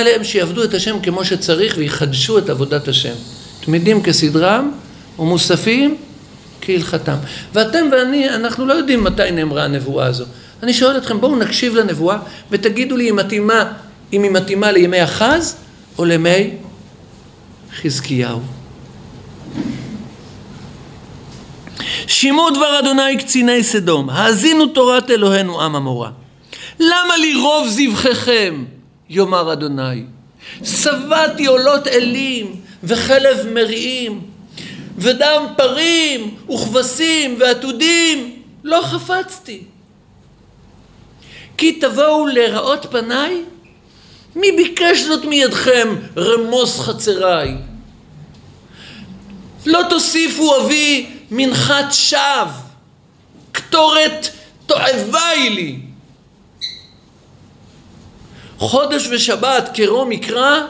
אליהם 0.00 0.24
שיעבדו 0.24 0.64
את 0.64 0.74
השם 0.74 0.96
כמו 1.02 1.24
שצריך 1.24 1.74
ויחדשו 1.78 2.38
את 2.38 2.50
עבודת 2.50 2.88
השם. 2.88 3.14
תמידים 3.60 4.02
כסדרם 4.02 4.72
ומוספים 5.18 5.96
כהלכתם. 6.60 7.16
ואתם 7.52 7.88
ואני, 7.92 8.30
אנחנו 8.30 8.66
לא 8.66 8.72
יודעים 8.72 9.04
מתי 9.04 9.30
נאמרה 9.30 9.64
הנבואה 9.64 10.06
הזו. 10.06 10.24
אני 10.62 10.74
שואל 10.74 10.96
אתכם, 10.96 11.20
בואו 11.20 11.36
נקשיב 11.36 11.74
לנבואה 11.74 12.18
ותגידו 12.50 12.96
לי 12.96 13.10
אם, 13.10 13.16
מתאימה, 13.16 13.72
אם 14.12 14.22
היא 14.22 14.30
מתאימה 14.30 14.72
לימי 14.72 15.04
אחז 15.04 15.56
או 15.98 16.04
לימי 16.04 16.50
חזקיהו. 17.80 18.40
שמעו 22.06 22.50
דבר 22.50 22.78
אדוני 22.78 23.18
קציני 23.18 23.62
סדום, 23.62 24.10
האזינו 24.10 24.66
תורת 24.66 25.10
אלוהינו 25.10 25.62
עם 25.62 25.76
עמורה. 25.76 26.10
למה 26.80 27.16
לי 27.16 27.34
רוב 27.34 27.68
זבחיכם, 27.68 28.64
יאמר 29.10 29.52
אדוני? 29.52 30.04
שבעתי 30.64 31.46
עולות 31.46 31.86
אלים 31.86 32.56
וחלב 32.84 33.46
מריעים 33.54 34.20
ודם 34.98 35.42
פרים 35.56 36.34
וכבשים 36.50 37.36
ועתודים 37.40 38.42
לא 38.64 38.80
חפצתי. 38.84 39.71
כי 41.62 41.72
תבואו 41.72 42.26
לראות 42.26 42.86
פניי? 42.90 43.42
מי 44.36 44.52
ביקש 44.52 45.00
זאת 45.00 45.24
מידכם 45.24 45.96
רמוס 46.16 46.80
חצריי? 46.80 47.54
לא 49.66 49.80
תוסיפו 49.90 50.56
אבי 50.56 51.10
מנחת 51.30 51.92
שווא, 51.92 52.44
קטורת 53.52 54.28
תועבה 54.66 55.28
היא 55.28 55.50
לי. 55.50 55.78
חודש 58.58 59.06
ושבת 59.10 59.70
קרום 59.74 60.08
מקרא, 60.08 60.60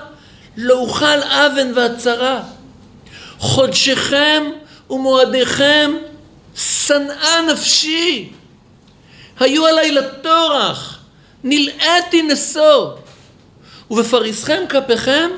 לא 0.57 0.75
אוכל 0.75 1.23
אבן 1.23 1.73
והצרה. 1.75 2.43
חודשכם 3.39 4.43
ומועדיכם 4.91 5.93
שנאה 6.57 7.41
נפשי. 7.53 8.33
היו 9.41 9.67
עלי 9.67 9.93
לטורח, 9.93 10.99
נלאיתי 11.45 12.23
נשוא. 12.23 12.91
ובפריסכם 13.91 14.63
כפיכם, 14.69 15.31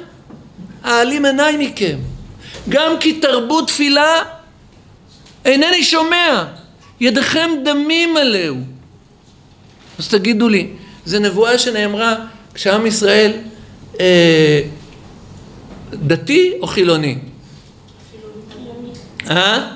אעלים 0.85 1.24
עיניי 1.24 1.57
מכם. 1.59 1.98
גם 2.68 2.98
כי 3.00 3.20
תרבו 3.20 3.62
תפילה, 3.62 4.22
אינני 5.44 5.85
שומע. 5.85 6.44
ידיכם 7.00 7.50
דמים 7.64 8.16
עליהו. 8.16 8.57
אז 9.98 10.09
תגידו 10.09 10.48
לי, 10.48 10.68
זו 11.04 11.18
נבואה 11.18 11.59
שנאמרה 11.59 12.16
כשעם 12.54 12.87
ישראל 12.87 13.33
אה, 14.00 14.61
דתי 15.92 16.52
או 16.61 16.66
חילוני? 16.66 17.18
אה? 19.30 19.70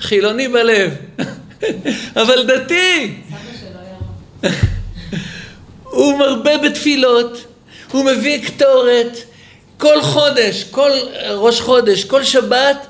חילוני 0.00 0.48
בלב, 0.48 0.94
אבל 2.22 2.46
דתי. 2.46 3.14
הוא 5.82 6.18
מרבה 6.18 6.58
בתפילות, 6.58 7.44
הוא 7.90 8.04
מביא 8.04 8.46
קטורת, 8.46 9.18
כל 9.78 10.02
חודש, 10.02 10.64
כל 10.64 10.90
ראש 11.30 11.60
חודש, 11.60 12.04
כל 12.04 12.24
שבת, 12.24 12.86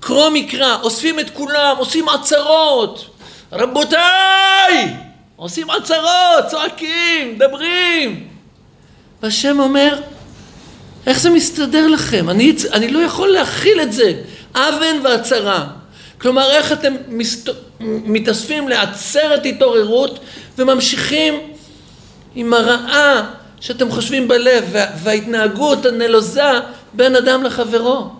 קרוא 0.00 0.30
מקרא, 0.30 0.76
אוספים 0.82 1.20
את 1.20 1.30
כולם, 1.30 1.74
עושים 1.78 2.08
עצרות. 2.08 3.06
רבותיי! 3.52 4.94
עושים 5.36 5.70
עצרות, 5.70 6.46
צועקים, 6.50 7.34
מדברים. 7.34 8.28
והשם 9.22 9.60
אומר, 9.60 10.00
איך 11.06 11.20
זה 11.20 11.30
מסתדר 11.30 11.86
לכם? 11.86 12.30
אני, 12.30 12.52
אני 12.72 12.88
לא 12.88 12.98
יכול 12.98 13.28
להכיל 13.28 13.80
את 13.80 13.92
זה. 13.92 14.12
אבן 14.54 14.96
והצרה. 15.04 15.66
כלומר, 16.20 16.50
איך 16.50 16.72
אתם 16.72 16.94
מסת... 17.08 17.50
מתאספים 17.80 18.68
לעצרת 18.68 19.46
התעוררות 19.46 20.18
וממשיכים 20.58 21.34
עם 22.34 22.54
הרעה 22.54 23.30
שאתם 23.60 23.90
חושבים 23.90 24.28
בלב 24.28 24.74
וההתנהגות 25.02 25.86
הנלוזה 25.86 26.50
בין 26.92 27.16
אדם 27.16 27.42
לחברו, 27.42 28.10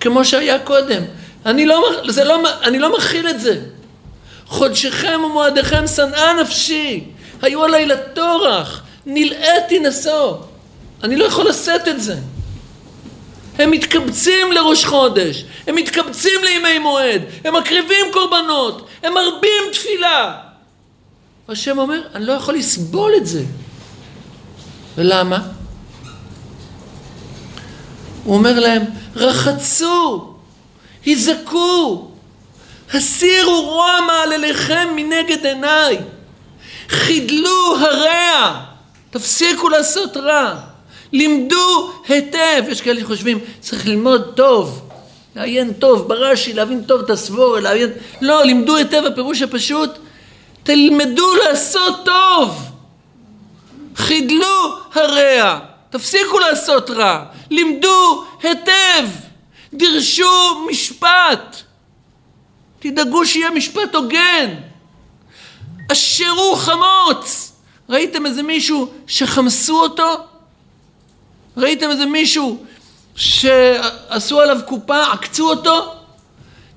כמו 0.00 0.24
שהיה 0.24 0.58
קודם. 0.58 1.02
אני 1.46 1.66
לא, 1.66 1.90
זה 2.08 2.24
לא, 2.24 2.42
אני 2.62 2.78
לא 2.78 2.96
מכיל 2.96 3.28
את 3.28 3.40
זה. 3.40 3.60
חודשיכם 4.46 5.20
ומועדיכם 5.24 5.86
שנאה 5.86 6.42
נפשי, 6.42 7.04
היו 7.42 7.64
עליי 7.64 7.86
לטורח, 7.86 8.82
נלאיתי 9.06 9.78
נשוא. 9.78 10.36
אני 11.02 11.16
לא 11.16 11.24
יכול 11.24 11.48
לשאת 11.48 11.88
את 11.88 12.00
זה. 12.00 12.16
הם 13.58 13.70
מתקבצים 13.70 14.52
לראש 14.52 14.84
חודש, 14.84 15.44
הם 15.66 15.74
מתקבצים 15.74 16.40
לימי 16.44 16.78
מועד, 16.78 17.22
הם 17.44 17.56
מקריבים 17.56 18.06
קורבנות, 18.12 18.88
הם 19.02 19.14
מרבים 19.14 19.62
תפילה. 19.72 20.34
השם 21.48 21.78
אומר, 21.78 22.00
אני 22.14 22.26
לא 22.26 22.32
יכול 22.32 22.54
לסבול 22.54 23.12
את 23.16 23.26
זה. 23.26 23.42
ולמה? 24.96 25.38
הוא 28.24 28.34
אומר 28.34 28.60
להם, 28.60 28.82
רחצו, 29.16 30.34
היזקו, 31.04 32.10
הסירו 32.92 33.62
רוע 33.62 33.98
מעלליכם 34.06 34.88
מנגד 34.96 35.46
עיניי, 35.46 35.98
חידלו 36.88 37.76
הרע, 37.80 38.60
תפסיקו 39.10 39.68
לעשות 39.68 40.16
רע. 40.16 40.73
לימדו 41.14 41.92
היטב, 42.08 42.64
יש 42.68 42.80
כאלה 42.80 43.00
שחושבים 43.00 43.38
צריך 43.60 43.86
ללמוד 43.86 44.32
טוב, 44.36 44.88
לעיין 45.36 45.72
טוב 45.72 46.08
ברש"י, 46.08 46.52
להבין 46.52 46.84
טוב 46.84 47.00
את 47.00 47.10
הסבורה, 47.10 47.60
לעיין, 47.60 47.90
לא, 48.20 48.44
לימדו 48.44 48.76
היטב, 48.76 49.02
הפירוש 49.04 49.42
הפשוט, 49.42 49.90
תלמדו 50.62 51.34
לעשות 51.34 51.94
טוב, 52.04 52.58
חידלו 53.96 54.76
הרע, 54.94 55.58
תפסיקו 55.90 56.38
לעשות 56.38 56.90
רע, 56.90 57.24
לימדו 57.50 58.24
היטב, 58.42 59.08
דרשו 59.74 60.64
משפט, 60.70 61.56
תדאגו 62.78 63.26
שיהיה 63.26 63.50
משפט 63.50 63.94
הוגן, 63.94 64.54
אשרו 65.92 66.56
חמוץ, 66.56 67.52
ראיתם 67.88 68.26
איזה 68.26 68.42
מישהו 68.42 68.88
שחמסו 69.06 69.80
אותו? 69.82 70.33
ראיתם 71.56 71.90
איזה 71.90 72.06
מישהו 72.06 72.64
שעשו 73.16 74.40
עליו 74.40 74.58
קופה, 74.66 75.02
עקצו 75.12 75.50
אותו? 75.50 75.92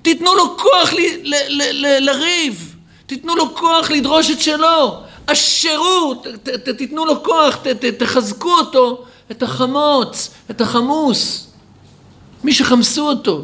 תיתנו 0.02 0.36
לו 0.36 0.58
כוח 0.58 0.94
ל, 0.94 0.98
ל, 1.24 1.36
ל, 1.48 1.86
ל, 1.86 2.06
לריב, 2.06 2.76
תיתנו 3.06 3.36
לו 3.36 3.56
כוח 3.56 3.92
לדרוש 3.92 4.32
את 4.32 4.42
שלו, 4.42 5.02
אשרו, 5.26 6.14
ת, 6.24 6.28
ת, 6.28 6.50
ת, 6.50 6.70
תיתנו 6.70 7.06
לו 7.06 7.24
כוח, 7.24 7.56
ת, 7.56 7.68
ת, 7.68 7.86
תחזקו 7.86 8.54
אותו, 8.54 9.06
את 9.32 9.44
החמוץ, 9.44 10.30
את 10.52 10.62
החמוס, 10.62 11.48
מי 12.44 12.54
שחמסו 12.54 13.10
אותו. 13.10 13.44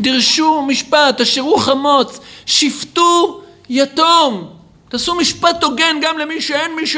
דרשו 0.00 0.62
משפט, 0.62 1.20
אשרו 1.20 1.56
חמוץ, 1.56 2.20
שפטו 2.46 3.42
יתום, 3.68 4.48
תעשו 4.88 5.14
משפט 5.14 5.64
הוגן 5.64 5.96
גם 6.02 6.18
למי 6.18 6.40
שאין 6.40 6.76
מי 6.76 6.86
ש... 6.86 6.96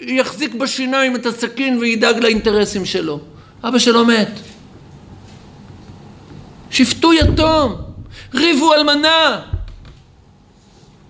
יחזיק 0.00 0.54
בשיניים 0.54 1.16
את 1.16 1.26
הסכין 1.26 1.78
וידאג 1.78 2.18
לאינטרסים 2.18 2.84
שלו. 2.84 3.20
אבא 3.64 3.78
שלו 3.78 4.04
מת. 4.04 4.30
שפטו 6.70 7.12
יתום, 7.12 7.74
ריבו 8.34 8.74
אלמנה, 8.74 9.40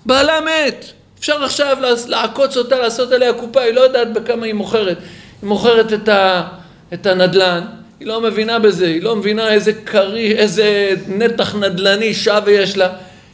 בעלה 0.06 0.40
מת. 0.40 0.84
אפשר 1.18 1.44
עכשיו 1.44 1.76
לעקוץ 2.08 2.56
אותה, 2.56 2.78
לעשות 2.78 3.12
עליה 3.12 3.32
קופה, 3.32 3.60
היא 3.60 3.74
לא 3.74 3.80
יודעת 3.80 4.12
בכמה 4.12 4.46
היא 4.46 4.54
מוכרת. 4.54 4.98
היא 5.42 5.48
מוכרת 5.48 5.92
את, 5.92 6.08
ה, 6.08 6.48
את 6.94 7.06
הנדלן, 7.06 7.64
היא 8.00 8.08
לא 8.08 8.20
מבינה 8.20 8.58
בזה, 8.58 8.86
היא 8.86 9.02
לא 9.02 9.16
מבינה 9.16 9.52
איזה 9.52 9.72
קרי, 9.72 10.32
איזה 10.36 10.90
נתח 11.08 11.54
נדל"ני 11.54 12.14
שווה 12.14 12.52
יש 12.52 12.76
לה, 12.76 12.88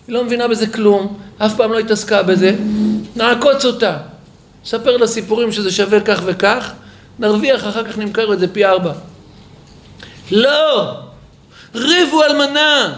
היא 0.08 0.14
לא 0.14 0.24
מבינה 0.24 0.48
בזה 0.48 0.66
כלום, 0.66 1.18
אף 1.38 1.56
פעם 1.56 1.72
לא 1.72 1.78
התעסקה 1.78 2.22
בזה, 2.22 2.54
נעקוץ 3.16 3.64
אותה. 3.64 3.96
ספר 4.66 4.96
לה 4.96 5.06
סיפורים 5.06 5.52
שזה 5.52 5.72
שווה 5.72 6.00
כך 6.00 6.20
וכך, 6.24 6.72
נרוויח, 7.18 7.68
אחר 7.68 7.84
כך 7.84 7.98
נמכר 7.98 8.32
את 8.32 8.38
זה 8.38 8.48
פי 8.48 8.64
ארבע. 8.64 8.92
לא! 10.30 10.92
ריבו 11.74 12.24
אלמנה! 12.24 12.94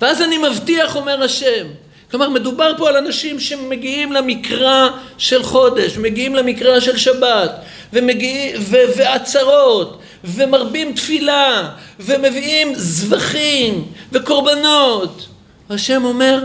ואז 0.00 0.22
אני 0.22 0.38
מבטיח, 0.38 0.96
אומר 0.96 1.22
השם. 1.22 1.66
כלומר, 2.10 2.28
מדובר 2.28 2.72
פה 2.78 2.88
על 2.88 2.96
אנשים 2.96 3.40
שמגיעים 3.40 4.12
למקרא 4.12 4.88
של 5.18 5.42
חודש, 5.42 5.96
מגיעים 5.96 6.34
למקרא 6.34 6.80
של 6.80 6.96
שבת, 6.96 7.50
ומגיעים, 7.92 8.56
ו- 8.60 8.96
ועצרות, 8.96 9.98
ומרבים 10.24 10.92
תפילה, 10.92 11.70
ומביאים 12.00 12.72
זבחים 12.74 13.84
וקורבנות. 14.12 15.26
השם 15.70 16.04
אומר, 16.04 16.44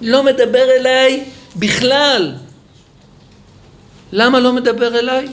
לא 0.00 0.22
מדבר 0.22 0.70
אליי 0.70 1.24
בכלל. 1.56 2.32
למה 4.12 4.40
לא 4.40 4.52
מדבר 4.52 4.98
אליי? 4.98 5.28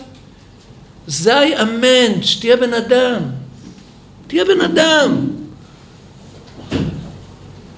זי 1.07 1.61
אמן, 1.61 2.21
שתהיה 2.23 2.55
בן 2.55 2.73
אדם. 2.73 3.21
תהיה 4.27 4.45
בן 4.45 4.61
אדם. 4.61 5.27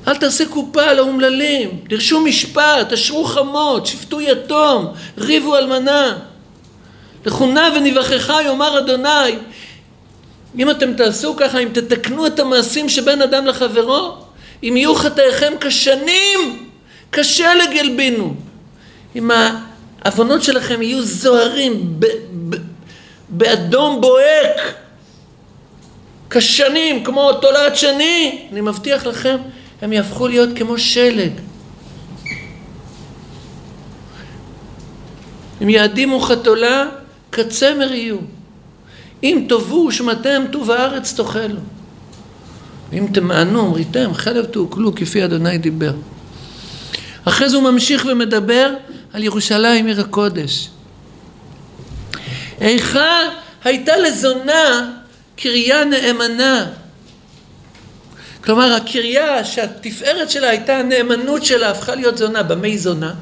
אל 0.08 0.18
תעשה 0.18 0.46
קופה 0.46 0.84
על 0.84 1.00
האומללים, 1.00 1.80
דרשו 1.88 2.22
משפט, 2.22 2.94
אשרו 2.94 3.24
חמות, 3.24 3.86
שפטו 3.86 4.22
יתום, 4.22 4.86
ריבו 5.18 5.58
אלמנה. 5.58 6.18
לכו 7.26 7.48
נא 7.48 7.70
ונבחך 7.76 8.34
יאמר 8.46 8.80
אדוני. 8.80 9.38
אם 10.58 10.70
אתם 10.70 10.94
תעשו 10.94 11.36
ככה, 11.36 11.60
אם 11.60 11.70
תתקנו 11.74 12.28
את 12.28 12.40
המעשים 12.40 12.90
שבין 12.90 13.22
אדם 13.22 13.46
לחברו, 13.46 14.16
אם 14.64 14.78
יהיו 14.78 14.96
חטאיכם 14.96 15.54
כשנים, 15.62 16.70
קשה 17.10 17.56
לגלבינו. 17.56 18.34
אם 19.16 19.32
העוונות 20.02 20.44
שלכם 20.44 20.82
יהיו 20.82 21.02
זוהרים 21.04 22.00
ב- 22.00 22.06
ב- 22.50 22.56
באדום 23.30 24.02
בוהק, 24.02 24.76
כשנים, 26.30 27.04
כמו 27.04 27.34
תולעת 27.34 27.76
שני, 27.76 28.48
אני 28.52 28.62
מבטיח 28.62 29.06
לכם, 29.06 29.38
הם 29.82 29.94
יהפכו 29.94 30.28
להיות 30.28 30.50
כמו 30.56 30.78
שלג. 30.78 31.32
אם 35.62 35.70
יעדימו 35.70 36.20
חתולה, 36.20 36.86
כצמר 37.32 37.94
יהיו. 37.94 38.18
אם 39.24 39.46
תאבו 39.50 39.92
שמתם 39.92 40.44
טוב 40.52 40.72
הארץ 40.72 41.14
תאכלו. 41.14 41.60
אם 42.94 43.08
תמענו 43.14 43.68
אמריתם 43.68 44.14
חלב 44.14 44.46
תאכלו 44.46 44.96
כפי 44.96 45.26
אדוני 45.26 45.58
דיבר. 45.58 45.94
אחרי 47.26 47.50
זה 47.50 47.58
הוא 47.58 47.72
ממשיך 47.72 48.08
ומדבר 48.12 48.74
על 49.14 49.24
ירושלים 49.24 49.86
עיר 49.86 50.02
הקודש. 50.02 50.70
איכה 52.62 53.20
הייתה 53.64 53.98
לזונה 53.98 54.92
קריה 55.36 55.86
נאמנה. 55.86 56.66
כלומר 58.44 58.74
הקריה 58.74 59.46
שהתפארת 59.46 60.30
שלה 60.30 60.50
הייתה 60.50 60.78
הנאמנות 60.78 61.46
שלה 61.46 61.70
הפכה 61.70 61.96
להיות 61.96 62.18
זונה. 62.18 62.44
במה 62.44 62.68
היא 62.68 62.80
זונה? 62.80 63.14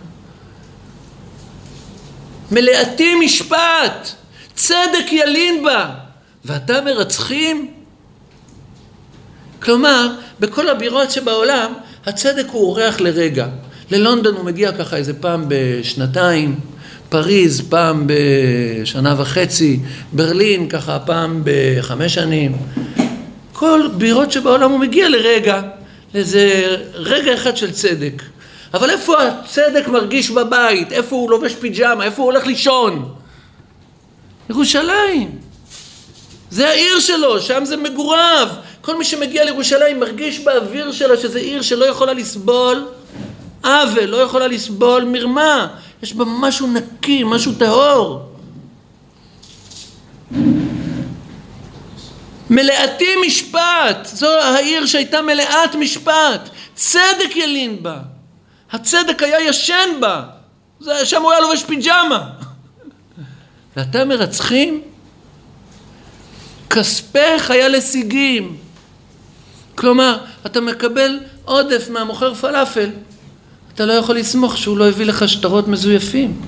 מלאתי 2.52 3.16
משפט, 3.16 4.10
צדק 4.56 5.12
ילין 5.12 5.64
בה, 5.64 5.90
ואתה 6.46 6.82
מרצחים? 6.82 7.74
כלומר, 9.62 10.16
בכל 10.40 10.70
הבירות 10.70 11.12
שבעולם, 11.12 11.74
הצדק 12.06 12.46
הוא 12.52 12.62
אורח 12.62 13.00
לרגע. 13.00 13.48
ללונדון 13.92 14.36
הוא 14.36 14.46
מגיע 14.46 14.72
ככה 14.72 14.98
איזה 14.98 15.14
פעם 15.14 15.46
בשנתיים, 15.48 16.56
פריז 17.10 17.62
פעם 17.70 18.08
בשנה 18.08 19.16
וחצי, 19.18 19.80
ברלין 20.14 20.70
ככה 20.70 21.00
פעם 21.00 21.42
בחמש 21.44 22.14
שנים. 22.14 22.58
כל 23.54 23.82
בירות 23.98 24.32
שבעולם 24.32 24.72
הוא 24.72 24.80
מגיע 24.80 25.10
לרגע, 25.10 25.62
לאיזה 26.14 26.76
רגע 26.94 27.34
אחד 27.34 27.58
של 27.58 27.72
צדק. 27.72 28.24
אבל 28.74 28.90
איפה 28.90 29.18
הצדק 29.24 29.88
מרגיש 29.88 30.30
בבית? 30.30 30.92
איפה 30.92 31.16
הוא 31.16 31.32
לובש 31.32 31.54
פיג'מה? 31.54 32.04
איפה 32.04 32.22
הוא 32.22 32.32
הולך 32.32 32.48
לישון? 32.48 33.10
ירושלים. 34.50 35.32
זה 36.52 36.70
העיר 36.70 37.00
שלו, 37.00 37.42
שם 37.42 37.66
זה 37.66 37.78
מגוריו. 37.78 38.48
כל 38.82 38.98
מי 38.98 39.06
שמגיע 39.06 39.46
לירושלים 39.46 40.00
מרגיש 40.00 40.40
באוויר 40.40 40.92
שלה 40.92 41.18
שזה 41.18 41.40
עיר 41.40 41.62
שלא 41.62 41.86
יכולה 41.86 42.14
לסבול 42.14 42.86
עוול, 43.68 44.06
לא 44.06 44.18
יכולה 44.18 44.48
לסבול 44.48 45.04
מרמה. 45.04 45.68
יש 46.04 46.14
בה 46.14 46.26
משהו 46.26 46.68
נקי, 46.68 47.24
משהו 47.26 47.52
טהור. 47.54 48.32
מלאתי 52.50 53.16
משפט, 53.28 54.06
זו 54.06 54.40
העיר 54.40 54.86
שהייתה 54.86 55.22
מלאת 55.22 55.76
משפט, 55.76 56.50
צדק 56.76 57.36
ילין 57.36 57.84
בה. 57.84 58.00
הצדק 58.72 59.24
היה 59.24 59.42
ישן 59.42 59.90
בה, 60.00 60.24
זה, 60.80 61.06
שם 61.06 61.22
הוא 61.22 61.32
היה 61.32 61.42
לובש 61.42 61.64
פיג'מה. 61.64 62.30
ואתם 63.76 64.08
מרצחים? 64.08 64.82
כספך 66.70 67.52
היה 67.52 67.68
לשיגים. 67.68 68.58
כלומר, 69.76 70.18
אתה 70.46 70.62
מקבל 70.62 71.20
עודף 71.46 71.90
מהמוכר 71.90 72.34
פלאפל, 72.34 72.90
אתה 73.78 73.86
לא 73.86 73.94
יכול 73.94 74.16
לסמוך 74.18 74.58
שהוא 74.58 74.78
לא 74.78 74.90
הביא 74.90 75.06
לך 75.06 75.30
שטרות 75.30 75.68
מזויפים, 75.68 76.42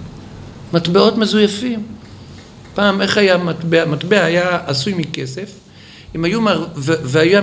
מטבעות 0.73 1.17
מזויפים. 1.17 1.83
פעם, 2.73 3.01
איך 3.01 3.17
היה 3.17 3.37
מטבע? 3.37 3.85
מטבע 3.85 4.23
היה 4.23 4.59
עשוי 4.65 4.93
מכסף, 4.93 5.51
אם 6.15 6.25
היו, 6.25 6.41
מער... 6.41 6.65
והיה, 6.75 7.41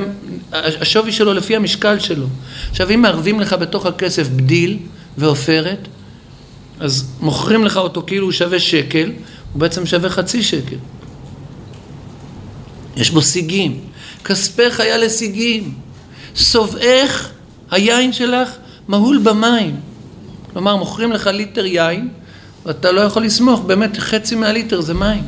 השווי 0.53 1.13
שלו 1.13 1.35
לפי 1.35 1.57
המשקל 1.57 1.99
שלו. 1.99 2.27
עכשיו, 2.71 2.91
אם 2.91 3.03
מערבים 3.03 3.41
לך 3.41 3.53
בתוך 3.53 3.87
הכסף 3.87 4.29
בדיל 4.29 4.79
ועופרת, 5.19 5.89
אז 6.81 7.11
מוכרים 7.21 7.65
לך 7.65 7.77
אותו 7.77 8.03
כאילו 8.07 8.27
הוא 8.27 8.33
שווה 8.33 8.61
שקל, 8.61 9.13
הוא 9.53 9.61
בעצם 9.61 9.87
שווה 9.87 10.11
חצי 10.11 10.43
שקל. 10.43 10.77
יש 12.97 13.11
בו 13.11 13.23
סיגים. 13.23 13.81
כספך 14.25 14.81
היה 14.81 14.99
לסיגים. 14.99 15.75
שובעך, 16.35 17.31
היין 17.71 18.13
שלך, 18.13 18.49
מהול 18.89 19.19
במים. 19.19 19.81
כלומר, 20.53 20.77
מוכרים 20.77 21.13
לך 21.13 21.27
ליטר 21.27 21.67
יין, 21.67 22.09
ואתה 22.67 22.93
לא 22.93 23.01
יכול 23.01 23.25
לסמוך, 23.25 23.61
באמת 23.61 23.97
חצי 23.99 24.35
מהליטר 24.35 24.81
זה 24.81 24.95
מים. 24.95 25.23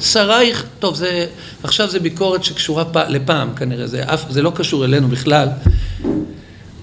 שרייך, 0.00 0.64
טוב, 0.78 0.94
זה, 0.94 1.26
עכשיו 1.62 1.90
זה 1.90 2.00
ביקורת 2.00 2.44
שקשורה 2.44 2.84
פ, 2.84 2.96
לפעם 2.96 3.54
כנראה, 3.54 3.86
זה, 3.86 4.04
אף, 4.04 4.24
זה 4.30 4.42
לא 4.42 4.52
קשור 4.54 4.84
אלינו 4.84 5.08
בכלל. 5.08 5.48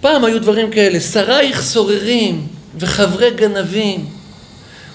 פעם 0.01 0.26
היו 0.26 0.41
דברים 0.41 0.72
כאלה, 0.72 0.99
שרייך 0.99 1.62
סוררים 1.62 2.47
וחברי 2.80 3.32
גנבים, 3.32 4.06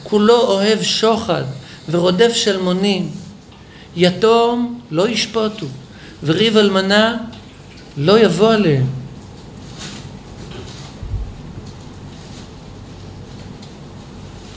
כולו 0.02 0.40
אוהב 0.40 0.82
שוחד 0.82 1.44
ורודף 1.90 2.32
שלמונים, 2.34 3.10
יתום 3.96 4.80
לא 4.90 5.08
ישפוטו, 5.08 5.66
וריב 6.24 6.56
אלמנה 6.56 7.16
לא 7.96 8.18
יבוא 8.18 8.52
עליהם. 8.52 8.99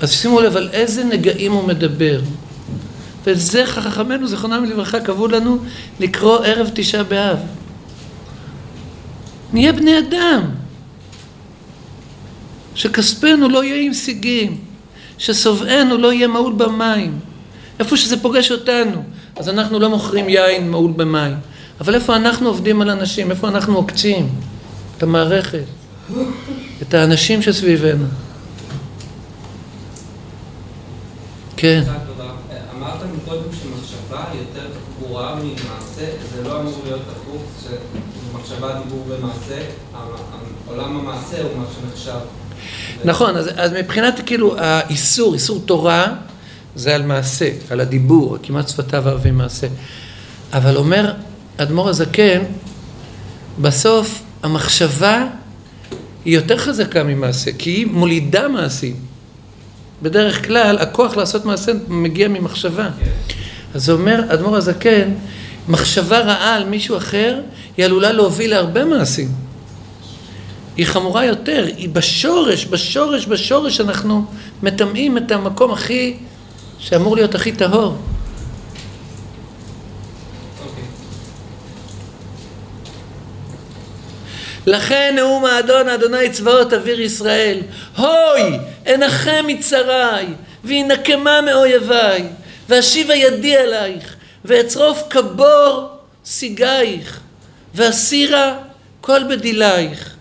אז 0.04 0.12
שימו 0.12 0.42
לב 0.42 0.58
על 0.58 0.70
איזה 0.74 1.04
נגעים 1.04 1.52
הוא 1.52 1.68
מדבר. 1.68 2.22
וזה 3.26 3.66
חכמינו, 3.66 4.28
זכרונם 4.28 4.66
לברכה, 4.66 5.00
קבעו 5.00 5.28
לנו 5.28 5.58
לקרוא 6.00 6.46
ערב 6.46 6.70
תשעה 6.74 7.04
באב. 7.04 7.38
נהיה 9.54 9.74
בני 9.74 10.00
אדם. 10.00 10.42
שכספנו 12.76 13.50
לא 13.50 13.64
יהיה 13.64 13.82
עם 13.82 13.94
סיגים, 13.94 14.58
ששובענו 15.18 15.98
לא 15.98 16.14
יהיה 16.14 16.28
מהול 16.28 16.54
במים. 16.54 17.20
איפה 17.80 17.98
שזה 17.98 18.22
פוגש 18.22 18.52
אותנו, 18.52 19.04
אז 19.36 19.50
אנחנו 19.50 19.80
לא 19.80 19.90
מוכרים 19.90 20.30
יין 20.30 20.72
מהול 20.72 20.92
במים. 20.92 21.36
אבל 21.82 21.96
איפה 21.96 22.16
אנחנו 22.16 22.48
עובדים 22.48 22.82
על 22.82 22.90
אנשים? 22.90 23.32
איפה 23.32 23.48
אנחנו 23.48 23.76
עוקצים? 23.76 24.30
את 24.98 25.04
המערכת, 25.04 25.64
את 26.82 26.94
האנשים 26.94 27.42
שסביבנו. 27.42 28.06
כן. 31.58 31.84
אמרת 32.78 33.00
מקודם 33.16 33.50
שמחשבה 33.52 34.24
יותר 34.34 34.68
גרועה 35.00 35.36
ממעשה, 35.36 36.06
זה 36.36 36.44
לא 36.44 36.62
אמור 36.62 36.82
להיות 36.86 37.02
הפוך, 37.12 37.44
שמחשבה, 37.64 38.80
דיבור 38.84 39.06
ומעשה, 39.08 39.62
עולם 40.68 40.98
המעשה 40.98 41.42
הוא 41.42 41.52
מה 41.58 41.66
שנחשב. 41.76 42.20
נכון, 43.06 43.38
אז, 43.38 43.50
אז 43.56 43.72
מבחינת 43.72 44.22
כאילו 44.26 44.56
האיסור, 44.58 45.34
איסור 45.34 45.62
תורה, 45.66 46.08
זה 46.76 46.96
על 46.96 47.04
מעשה, 47.04 47.50
על 47.70 47.80
הדיבור, 47.80 48.38
כמעט 48.44 48.70
שפתיו 48.70 49.10
אוהבים 49.10 49.38
מעשה. 49.38 49.68
אבל 50.54 50.78
אומר 50.78 51.14
אדמו"ר 51.58 51.90
הזקן, 51.90 52.42
בסוף 53.62 54.22
המחשבה 54.44 55.28
היא 56.26 56.36
יותר 56.36 56.58
חזקה 56.58 57.04
ממעשה, 57.04 57.52
כי 57.58 57.70
היא 57.70 57.88
מולידה 57.88 58.48
מעשים. 58.48 59.13
בדרך 60.04 60.48
כלל 60.48 60.78
הכוח 60.78 61.18
לעשות 61.18 61.46
מעשה 61.46 61.72
מגיע 61.88 62.28
ממחשבה. 62.28 62.90
אז 63.74 63.90
אומר 63.90 64.22
אדמו"ר 64.28 64.58
הזקן, 64.58 65.12
מחשבה 65.68 66.20
רעה 66.20 66.56
על 66.56 66.66
מישהו 66.66 66.98
אחר, 66.98 67.40
היא 67.78 67.86
עלולה 67.86 68.12
להוביל 68.12 68.50
להרבה 68.50 68.86
מעשים. 68.86 69.28
היא 70.78 70.86
חמורה 70.86 71.26
יותר, 71.26 71.66
היא 71.78 71.90
בשורש, 71.90 72.66
בשורש, 72.66 73.26
בשורש 73.26 73.82
אנחנו 73.82 74.26
מטמאים 74.64 75.18
את 75.18 75.32
המקום 75.32 75.72
הכי, 75.72 76.18
שאמור 76.80 77.16
להיות 77.16 77.36
הכי 77.36 77.52
טהור. 77.52 77.98
לכן 84.66 85.14
נאום 85.16 85.46
האדון 85.46 85.90
אדוני 85.90 86.30
צבאות 86.30 86.74
אוויר 86.74 87.02
ישראל 87.02 87.60
הוי 87.98 88.60
אנחם 88.88 89.46
מצרי 89.48 90.26
וינקמה 90.64 91.42
מאויביי 91.42 92.24
ואשיבה 92.70 93.16
ידי 93.16 93.58
אלייך 93.58 94.16
ואצרוף 94.46 95.04
כבור 95.10 95.90
סיגייך 96.26 97.20
ואסירה 97.76 98.58
כל 99.02 99.24
בדילייך. 99.30 100.16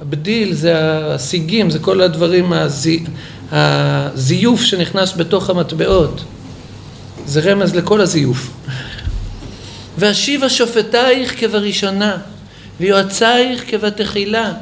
הבדיל 0.00 0.54
זה 0.54 0.74
הסיגים, 1.14 1.70
זה 1.70 1.78
כל 1.78 2.00
הדברים, 2.00 2.52
הזי, 2.52 3.04
הזיוף 3.52 4.62
שנכנס 4.62 5.12
בתוך 5.16 5.50
המטבעות. 5.50 6.20
זה 7.26 7.40
רמז 7.40 7.74
לכל 7.74 8.00
הזיוף. 8.00 8.50
ואשיבה 9.98 10.48
שופטייך 10.48 11.40
כבראשונה, 11.40 12.16
ויועצייך 12.80 13.64
כבתחילה. 13.70 14.52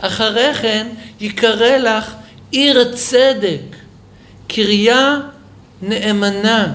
אחרי 0.00 0.54
כן 0.54 0.86
יקרא 1.20 1.76
לך 1.76 2.14
עיר 2.50 2.80
הצדק, 2.80 3.76
קריה 4.48 5.18
נאמנה. 5.82 6.72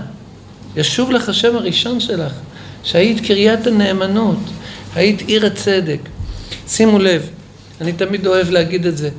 ישוב 0.75 1.11
לך 1.11 1.29
השם 1.29 1.55
הראשון 1.55 1.99
שלך, 1.99 2.33
שהיית 2.83 3.25
קריית 3.25 3.67
הנאמנות, 3.67 4.39
היית 4.95 5.21
עיר 5.21 5.45
הצדק. 5.45 5.99
שימו 6.67 6.99
לב, 6.99 7.29
אני 7.81 7.93
תמיד 7.93 8.27
אוהב 8.27 8.49
להגיד 8.49 8.85
את 8.85 8.97
זה. 8.97 9.09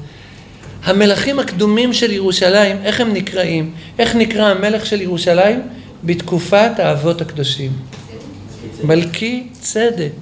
המלכים 0.84 1.38
הקדומים 1.38 1.92
של 1.92 2.10
ירושלים, 2.10 2.76
איך 2.84 3.00
הם 3.00 3.12
נקראים? 3.12 3.74
איך 3.98 4.16
נקרא 4.16 4.50
המלך 4.50 4.86
של 4.86 5.00
ירושלים? 5.00 5.62
בתקופת 6.04 6.70
האבות 6.78 7.20
הקדושים. 7.20 7.72
מלכי 8.84 9.46
צדק. 9.52 10.12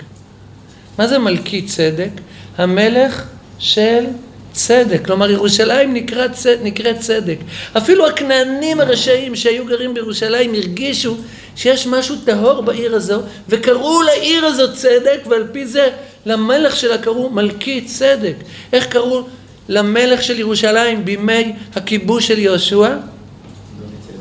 מה 1.01 1.07
זה 1.07 1.19
מלכי 1.19 1.63
צדק? 1.63 2.11
המלך 2.59 3.25
של 3.59 4.05
צדק. 4.53 5.05
כלומר, 5.05 5.31
ירושלים 5.31 5.95
נקראת 5.95 6.33
צדק, 6.33 6.59
נקראת 6.63 6.99
צדק. 6.99 7.37
אפילו 7.77 8.07
הכנענים 8.07 8.81
הרשעים 8.81 9.37
שהיו 9.37 9.65
גרים 9.65 9.95
בירושלים 9.95 10.55
הרגישו 10.55 11.17
שיש 11.57 11.87
משהו 11.87 12.17
טהור 12.25 12.63
בעיר 12.63 12.95
הזו, 12.95 13.21
וקראו 13.49 14.03
לעיר 14.03 14.47
הזו 14.47 14.75
צדק, 14.75 15.21
ועל 15.29 15.45
פי 15.53 15.67
זה 15.67 15.89
למלך 16.27 16.77
שלה 16.77 16.99
קראו 16.99 17.31
מלכי 17.31 17.81
צדק. 17.81 18.35
איך 18.73 18.87
קראו 18.87 19.23
למלך 19.69 20.23
של 20.23 20.39
ירושלים 20.39 21.05
בימי 21.05 21.53
הכיבוש 21.75 22.29
של 22.29 22.39
יהושע? 22.39 22.97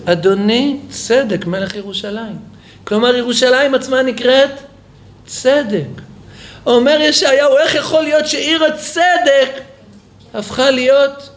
אדוני 0.05 0.77
צדק, 0.89 1.45
מלך 1.45 1.75
ירושלים. 1.75 2.35
כלומר, 2.83 3.15
ירושלים 3.15 3.75
עצמה 3.75 4.01
נקראת 4.01 4.51
צדק. 5.25 6.08
אומר 6.65 6.97
ישעיהו, 7.01 7.57
איך 7.57 7.75
יכול 7.75 8.03
להיות 8.03 8.27
שעיר 8.27 8.63
הצדק 8.63 9.61
הפכה 10.33 10.71
להיות 10.71 11.29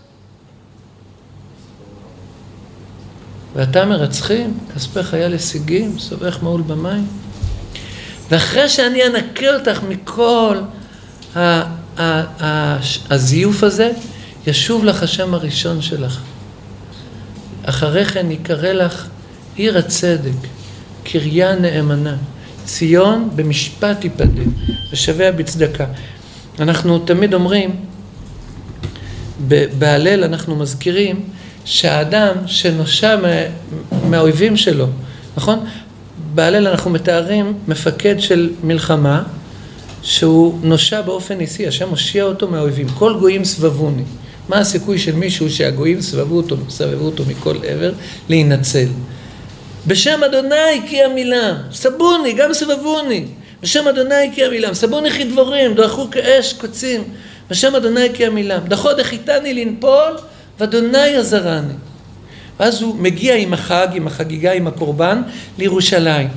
ואתה 3.54 3.84
מרצחים, 3.84 4.58
כספי 4.74 5.02
חייל 5.02 5.32
הישגים, 5.32 5.98
סובך 5.98 6.42
מעול 6.42 6.62
במים. 6.62 7.06
ואחרי 8.30 8.68
שאני 8.68 9.06
אנקה 9.06 9.54
אותך 9.54 9.80
מכל 9.88 10.58
הזיוף 13.10 13.62
הזה, 13.62 13.90
ישוב 14.46 14.84
לך 14.84 15.02
השם 15.02 15.34
הראשון 15.34 15.82
שלך. 15.82 16.18
אחרי 17.64 18.04
כן 18.04 18.30
יקרא 18.30 18.72
לך 18.72 19.06
עיר 19.56 19.78
הצדק, 19.78 20.48
קריה 21.04 21.54
נאמנה. 21.54 22.16
ציון 22.64 23.28
במשפט 23.36 24.00
תיפדה, 24.00 24.42
ושביה 24.92 25.32
בצדקה. 25.32 25.86
אנחנו 26.60 26.98
תמיד 26.98 27.34
אומרים, 27.34 27.76
בהלל 29.78 30.24
אנחנו 30.24 30.56
מזכירים 30.56 31.20
שהאדם 31.64 32.34
שנושע 32.46 33.16
מהאויבים 34.08 34.56
שלו, 34.56 34.86
נכון? 35.36 35.58
בהלל 36.34 36.68
אנחנו 36.68 36.90
מתארים 36.90 37.54
מפקד 37.68 38.14
של 38.18 38.50
מלחמה 38.64 39.22
שהוא 40.02 40.58
נושע 40.62 41.00
באופן 41.00 41.34
ניסי, 41.38 41.66
השם 41.66 41.88
מושיע 41.88 42.24
אותו 42.24 42.48
מהאויבים. 42.48 42.88
כל 42.88 43.18
גויים 43.18 43.44
סבבוני. 43.44 44.02
מה 44.48 44.58
הסיכוי 44.58 44.98
של 44.98 45.14
מישהו 45.14 45.50
שהגויים 45.50 46.00
סבבו 46.00 46.36
אותו, 46.36 46.56
סבבו 46.68 47.04
אותו 47.04 47.24
מכל 47.28 47.56
עבר, 47.66 47.92
להינצל? 48.28 48.86
בשם 49.86 50.24
אדוני 50.24 50.80
כי 50.88 51.02
המילה, 51.02 51.54
סבוני, 51.72 52.32
גם 52.32 52.52
סבבוני. 52.52 53.24
בשם 53.62 53.88
אדוני 53.88 54.30
כי 54.34 54.44
המילה, 54.44 54.74
סבוני 54.74 55.10
כדבורים, 55.10 55.74
דרכו 55.74 56.10
כאש 56.10 56.52
קוצים. 56.52 57.04
בשם 57.50 57.74
אדוני 57.74 58.08
כי 58.14 58.26
המילה. 58.26 58.58
דחו 58.58 58.92
דחיתני 58.92 59.54
לנפול, 59.54 60.16
ואדוני 60.60 61.16
עזרני. 61.16 61.74
ואז 62.60 62.82
הוא 62.82 62.94
מגיע 62.94 63.36
עם 63.36 63.54
החג, 63.54 63.88
עם 63.94 64.06
החגיגה, 64.06 64.52
עם 64.52 64.66
הקורבן, 64.66 65.22
לירושלים, 65.58 66.28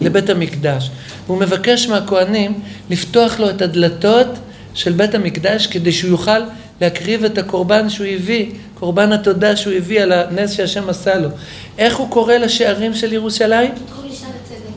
לבית 0.00 0.30
המקדש. 0.30 0.90
והוא 1.26 1.38
מבקש 1.38 1.86
מהכוהנים 1.86 2.60
לפתוח 2.90 3.40
לו 3.40 3.50
את 3.50 3.62
הדלתות 3.62 4.26
של 4.74 4.92
בית 4.92 5.14
המקדש 5.14 5.66
כדי 5.66 5.92
שהוא 5.92 6.10
יוכל 6.10 6.40
להקריב 6.80 7.24
את 7.24 7.38
הקורבן 7.38 7.88
שהוא 7.88 8.06
הביא, 8.06 8.50
קורבן 8.82 9.12
התודה 9.12 9.56
שהוא 9.56 9.72
הביא 9.72 10.02
על 10.02 10.12
הנס 10.12 10.50
שהשם 10.52 10.88
עשה 10.88 11.14
לו. 11.14 11.28
איך 11.78 11.96
הוא 11.96 12.10
קורא 12.10 12.34
לשערים 12.34 12.94
של 12.94 13.12
ירושלים? 13.12 13.74
פיתחו 13.74 14.02
לי 14.02 14.14
שערי 14.14 14.38
צדק. 14.44 14.72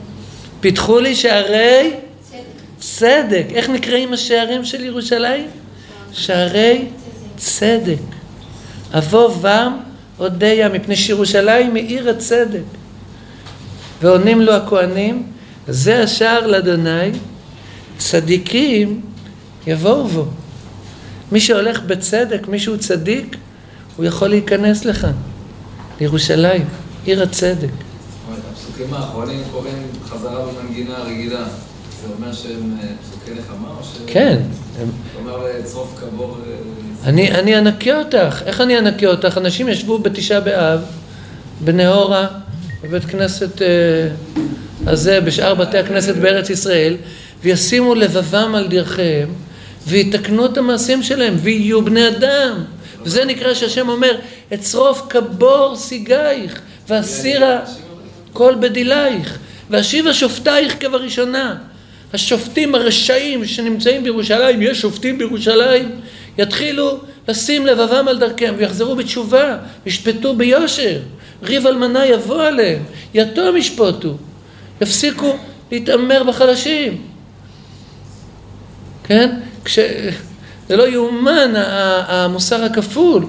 פיתחו 0.60 1.00
לי 1.00 1.14
שערי 1.14 1.92
צדק. 2.30 2.38
צדק. 2.78 3.46
איך 3.54 3.70
נקראים 3.70 4.12
השערים 4.12 4.64
של 4.64 4.84
ירושלים? 4.84 5.46
שערי 6.12 6.84
צדק. 7.36 7.98
אבוא 8.92 9.28
בם 9.28 9.72
אודיה, 10.18 10.68
מפני 10.68 10.96
שירושלים 10.96 11.74
היא 11.74 11.88
עיר 11.88 12.10
הצדק. 12.10 12.60
ועונים 14.02 14.40
לו 14.40 14.52
הכהנים, 14.52 15.26
זה 15.68 16.02
השער 16.02 16.46
לאדוני, 16.46 17.10
צדיקים 17.98 19.00
יבואו 19.66 20.08
בו. 20.08 20.26
מי 21.32 21.40
שהולך 21.40 21.82
בצדק, 21.82 22.48
מי 22.48 22.58
שהוא 22.58 22.76
צדיק, 22.76 23.36
הוא 23.96 24.04
יכול 24.04 24.28
להיכנס 24.28 24.84
לכאן, 24.84 25.12
לירושלים, 26.00 26.64
עיר 27.04 27.22
הצדק. 27.22 27.68
הפסוקים 28.76 28.94
האחרונים 28.94 29.42
קוראים 29.52 29.82
חזרה 30.08 30.46
במנגינה 30.46 30.94
רגילה. 30.94 31.44
זה 32.02 32.08
אומר 32.16 32.32
שהם 32.32 32.76
אה, 32.82 32.88
פסוקי 33.02 33.40
נחמה 33.40 33.68
או 33.78 33.84
ש... 33.84 33.96
כן. 34.06 34.38
הם... 34.80 34.86
זה 34.86 35.18
אומר 35.20 35.46
לצרוף 35.58 36.00
כבור... 36.00 36.38
אה, 36.46 37.08
אני, 37.08 37.30
אני 37.30 37.58
אנקה 37.58 37.98
אותך. 37.98 38.42
איך 38.46 38.60
אני 38.60 38.78
אנקה 38.78 39.06
אותך? 39.06 39.38
אנשים 39.38 39.68
ישבו 39.68 39.98
בתשעה 39.98 40.40
באב, 40.40 40.80
בנהורה, 41.64 42.26
בבית 42.82 43.04
כנסת 43.04 43.62
אה, 43.62 43.66
הזה, 44.86 45.20
בשאר 45.20 45.54
בתי 45.54 45.78
הכנסת 45.78 46.16
בארץ 46.16 46.50
ישראל, 46.50 46.96
וישימו 47.42 47.94
לבבם 47.94 48.54
על 48.54 48.68
דרכיהם, 48.68 49.28
ויתקנו 49.86 50.46
את 50.46 50.58
המעשים 50.58 51.02
שלהם, 51.02 51.34
ויהיו 51.42 51.84
בני 51.84 52.08
אדם. 52.08 52.64
וזה 53.06 53.24
נקרא 53.24 53.54
שהשם 53.54 53.88
אומר, 53.88 54.16
אצרוף 54.54 55.02
כבור 55.08 55.76
סיגייך, 55.76 56.60
ואסירה 56.88 57.60
כל 58.32 58.54
בדילייך, 58.60 59.38
ואשיבה 59.70 60.14
שופטייך 60.14 60.76
כבראשונה. 60.80 61.56
השופטים 62.12 62.74
הרשעים 62.74 63.44
שנמצאים 63.44 64.04
בירושלים, 64.04 64.62
יש 64.62 64.80
שופטים 64.80 65.18
בירושלים, 65.18 65.90
יתחילו 66.38 66.98
לשים 67.28 67.66
לבבם 67.66 68.08
על 68.08 68.18
דרכיהם 68.18 68.54
ויחזרו 68.58 68.96
בתשובה, 68.96 69.56
ישפטו 69.86 70.34
ביושר, 70.34 71.00
ריב 71.42 71.66
אלמנה 71.66 72.06
יבוא 72.06 72.42
עליהם, 72.42 72.82
יתום 73.14 73.56
ישפוטו, 73.56 74.14
יפסיקו 74.80 75.36
להתעמר 75.72 76.22
בחלשים. 76.22 77.02
כן? 79.04 79.30
כש... 79.64 79.78
זה 80.68 80.76
לא 80.76 80.88
יאומן 80.88 81.52
המוסר 82.08 82.64
הכפול. 82.64 83.26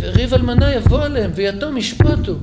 וריב 0.00 0.34
אלמנה 0.34 0.74
יבוא 0.74 1.02
עליהם 1.02 1.30
ויתום 1.34 1.76
ישפוטו. 1.76 2.34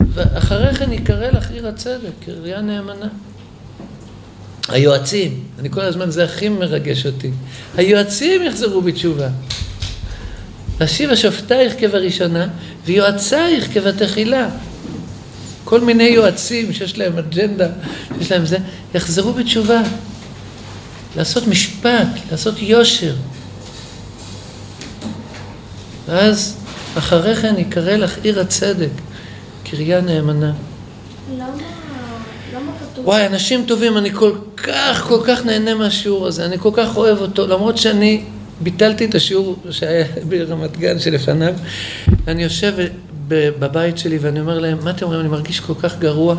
ואחרי 0.00 0.74
כן 0.74 0.92
יקרא 0.92 1.30
לך 1.30 1.50
עיר 1.50 1.68
הצדק, 1.68 2.10
קריה 2.24 2.60
נאמנה. 2.60 3.08
היועצים, 4.68 5.44
אני 5.58 5.70
כל 5.70 5.80
הזמן, 5.80 6.10
זה 6.10 6.24
הכי 6.24 6.48
מרגש 6.48 7.06
אותי. 7.06 7.30
היועצים 7.76 8.42
יחזרו 8.42 8.80
בתשובה. 8.80 9.28
להשיב 10.80 11.10
השופטייך 11.10 11.74
כבראשונה, 11.78 12.46
ויועצייך 12.84 13.74
כבתחילה. 13.74 14.48
כל 15.64 15.80
מיני 15.80 16.04
יועצים 16.04 16.72
שיש 16.72 16.98
להם 16.98 17.18
אג'נדה, 17.18 17.68
שיש 18.18 18.32
להם 18.32 18.46
זה, 18.46 18.56
יחזרו 18.94 19.32
בתשובה. 19.32 19.82
לעשות 21.16 21.46
משפט, 21.46 22.08
לעשות 22.30 22.54
יושר. 22.62 23.14
ואז 26.08 26.56
אחרי 26.98 27.36
כן 27.36 27.54
יקרא 27.58 27.96
לך 27.96 28.18
עיר 28.22 28.40
הצדק, 28.40 28.90
קריה 29.64 30.00
נאמנה. 30.00 30.52
למה, 31.36 31.46
למה 32.54 32.72
כתוב? 32.80 33.08
וואי, 33.08 33.26
אנשים 33.26 33.64
טובים, 33.66 33.98
אני 33.98 34.12
כל 34.12 34.32
כך, 34.56 35.04
כל 35.08 35.20
כך 35.26 35.44
נהנה 35.44 35.74
מהשיעור 35.74 36.26
הזה, 36.26 36.44
אני 36.44 36.58
כל 36.58 36.70
כך 36.74 36.96
אוהב 36.96 37.20
אותו, 37.20 37.46
למרות 37.46 37.78
שאני 37.78 38.22
ביטלתי 38.60 39.04
את 39.04 39.14
השיעור 39.14 39.56
שהיה 39.70 40.04
ברמת 40.28 40.76
גן 40.76 40.98
שלפניו, 40.98 41.54
ואני 42.24 42.42
יושב 42.42 42.74
בבית 43.28 43.98
שלי 43.98 44.18
ואני 44.18 44.40
אומר 44.40 44.58
להם, 44.58 44.78
מה 44.84 44.90
אתם 44.90 45.04
אומרים, 45.04 45.20
אני 45.20 45.28
מרגיש 45.28 45.60
כל 45.60 45.74
כך 45.82 45.98
גרוע, 45.98 46.36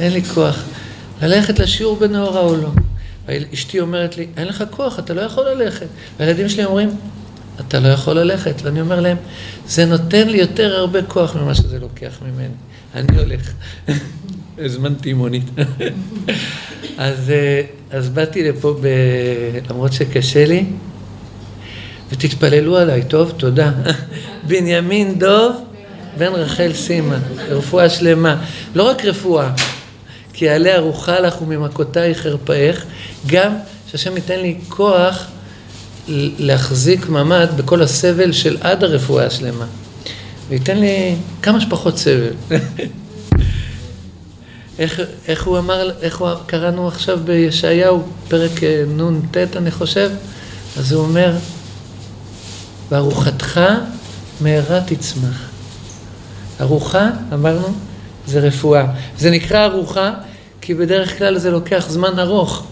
אין 0.00 0.12
לי 0.12 0.24
כוח. 0.24 0.62
ללכת 1.22 1.58
לשיעור 1.58 1.96
בנאורה 1.96 2.40
או 2.40 2.56
לא. 2.56 2.68
ואשתי 3.26 3.80
אומרת 3.80 4.16
לי, 4.16 4.26
אין 4.36 4.48
לך 4.48 4.64
כוח, 4.70 4.98
אתה 4.98 5.14
לא 5.14 5.20
יכול 5.20 5.44
ללכת. 5.48 5.86
והילדים 6.18 6.48
שלי 6.48 6.64
אומרים, 6.64 6.90
אתה 7.60 7.80
לא 7.80 7.88
יכול 7.88 8.14
ללכת. 8.14 8.62
ואני 8.62 8.80
אומר 8.80 9.00
להם, 9.00 9.16
זה 9.66 9.86
נותן 9.86 10.28
לי 10.28 10.38
יותר 10.38 10.76
הרבה 10.76 11.02
כוח 11.02 11.36
ממה 11.36 11.54
שזה 11.54 11.78
לוקח 11.78 12.18
ממני. 12.22 12.54
אני 12.94 13.18
הולך. 13.18 13.52
הזמנתי 14.58 15.12
מונית. 15.12 15.44
אז, 16.98 17.30
אה, 17.30 17.62
אז 17.90 18.08
באתי 18.08 18.48
לפה, 18.48 18.76
ב... 18.80 18.88
למרות 19.70 19.92
שקשה 19.92 20.46
לי, 20.46 20.64
ותתפללו 22.10 22.76
עליי, 22.76 23.02
טוב? 23.08 23.32
תודה. 23.36 23.72
בנימין 24.48 25.18
דוב, 25.18 25.56
בן 26.18 26.32
רחל 26.32 26.72
סימה, 26.72 27.18
רפואה 27.48 27.90
שלמה. 27.90 28.44
לא 28.74 28.82
רק 28.82 29.04
רפואה, 29.04 29.50
כי 30.34 30.44
יעלה 30.44 30.76
ארוחה 30.76 31.20
לך 31.20 31.42
וממכותייך 31.42 32.26
ארפאך, 32.26 32.84
גם 33.26 33.52
שהשם 33.90 34.16
ייתן 34.16 34.40
לי 34.40 34.58
כוח 34.68 35.26
להחזיק 36.38 37.08
ממ"ד 37.08 37.48
בכל 37.56 37.82
הסבל 37.82 38.32
של 38.32 38.56
עד 38.60 38.84
הרפואה 38.84 39.26
השלמה. 39.26 39.66
וייתן 40.48 40.78
לי 40.78 41.16
כמה 41.42 41.60
שפחות 41.60 41.98
סבל. 41.98 42.32
איך, 44.78 45.00
איך 45.28 45.46
הוא 45.46 45.58
אמר, 45.58 45.90
איך 46.00 46.18
הוא, 46.18 46.28
קראנו 46.46 46.88
עכשיו 46.88 47.18
בישעיהו, 47.24 48.02
פרק 48.28 48.62
אה, 48.62 48.84
נ"ט 48.96 49.36
אני 49.56 49.70
חושב, 49.70 50.10
אז 50.78 50.92
הוא 50.92 51.02
אומר, 51.02 51.36
וארוחתך 52.90 53.60
מהרה 54.40 54.80
תצמח. 54.80 55.48
ארוחה, 56.60 57.10
אמרנו, 57.32 57.68
זה 58.26 58.40
רפואה. 58.40 58.86
זה 59.18 59.30
נקרא 59.30 59.64
ארוחה, 59.64 60.12
כי 60.60 60.74
בדרך 60.74 61.18
כלל 61.18 61.38
זה 61.38 61.50
לוקח 61.50 61.86
זמן 61.88 62.18
ארוך. 62.18 62.66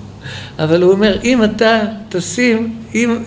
אבל 0.59 0.83
הוא 0.83 0.93
אומר, 0.93 1.19
אם 1.25 1.45
אתה 1.45 1.81
תשים, 2.09 2.77
אם, 2.95 3.25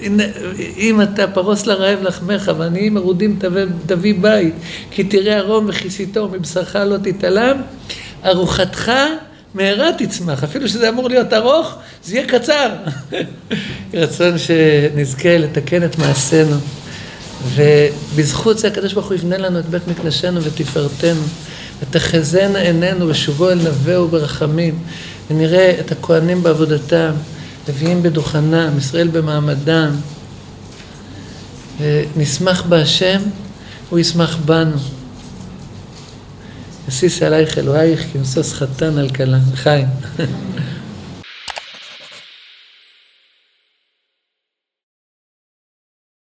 אם 0.78 1.02
אתה 1.02 1.28
פרוס 1.28 1.66
לרעב 1.66 2.02
לחמך 2.02 2.52
ועניים 2.58 2.94
מרודים 2.94 3.40
תביא 3.86 4.14
בית, 4.22 4.54
כי 4.92 5.04
תראה 5.04 5.38
ערום 5.38 5.66
וכיסיתו 5.70 6.30
מבשרך 6.30 6.76
לא 6.76 6.98
תתעלם, 6.98 7.62
ארוחתך 8.26 8.92
מהרה 9.54 9.90
תצמח, 9.98 10.44
אפילו 10.44 10.70
שזה 10.70 10.90
אמור 10.90 11.10
להיות 11.10 11.34
ארוך, 11.34 11.76
זה 12.04 12.16
יהיה 12.16 12.28
קצר. 12.28 12.70
רצון 13.94 14.38
שנזכה 14.38 15.38
לתקן 15.38 15.84
את 15.84 15.98
מעשינו. 15.98 16.56
ובזכות 17.56 18.58
זה 18.58 18.68
הקדוש 18.68 18.94
ברוך 18.94 19.08
הוא 19.08 19.16
יבנה 19.16 19.38
לנו 19.38 19.60
את 19.60 19.66
בית 19.66 19.88
מקדשנו 19.88 20.44
ותפארתנו. 20.44 21.22
ותחזינה 21.82 22.60
עינינו 22.60 23.08
ושובו 23.08 23.50
אל 23.50 23.56
נווהו 23.56 24.08
ברחמים. 24.08 24.80
ונראה 25.30 25.76
את 25.80 25.92
הכהנים 25.92 26.44
בעבודתם, 26.44 27.12
לוויים 27.68 28.04
בדוכנם, 28.04 28.78
ישראל 28.78 29.08
במעמדם. 29.08 29.96
ונשמח 31.80 32.62
בהשם, 32.62 33.22
הוא 33.90 34.00
ישמח 34.00 34.38
בנו. 34.46 34.78
יסיס 36.88 37.22
עלייך 37.22 37.58
אלוהיך 37.58 38.06
כי 38.12 38.18
משוש 38.18 38.54
חתן 38.54 38.98
על 38.98 39.10
כלה. 39.10 39.38
חיים. 39.56 39.88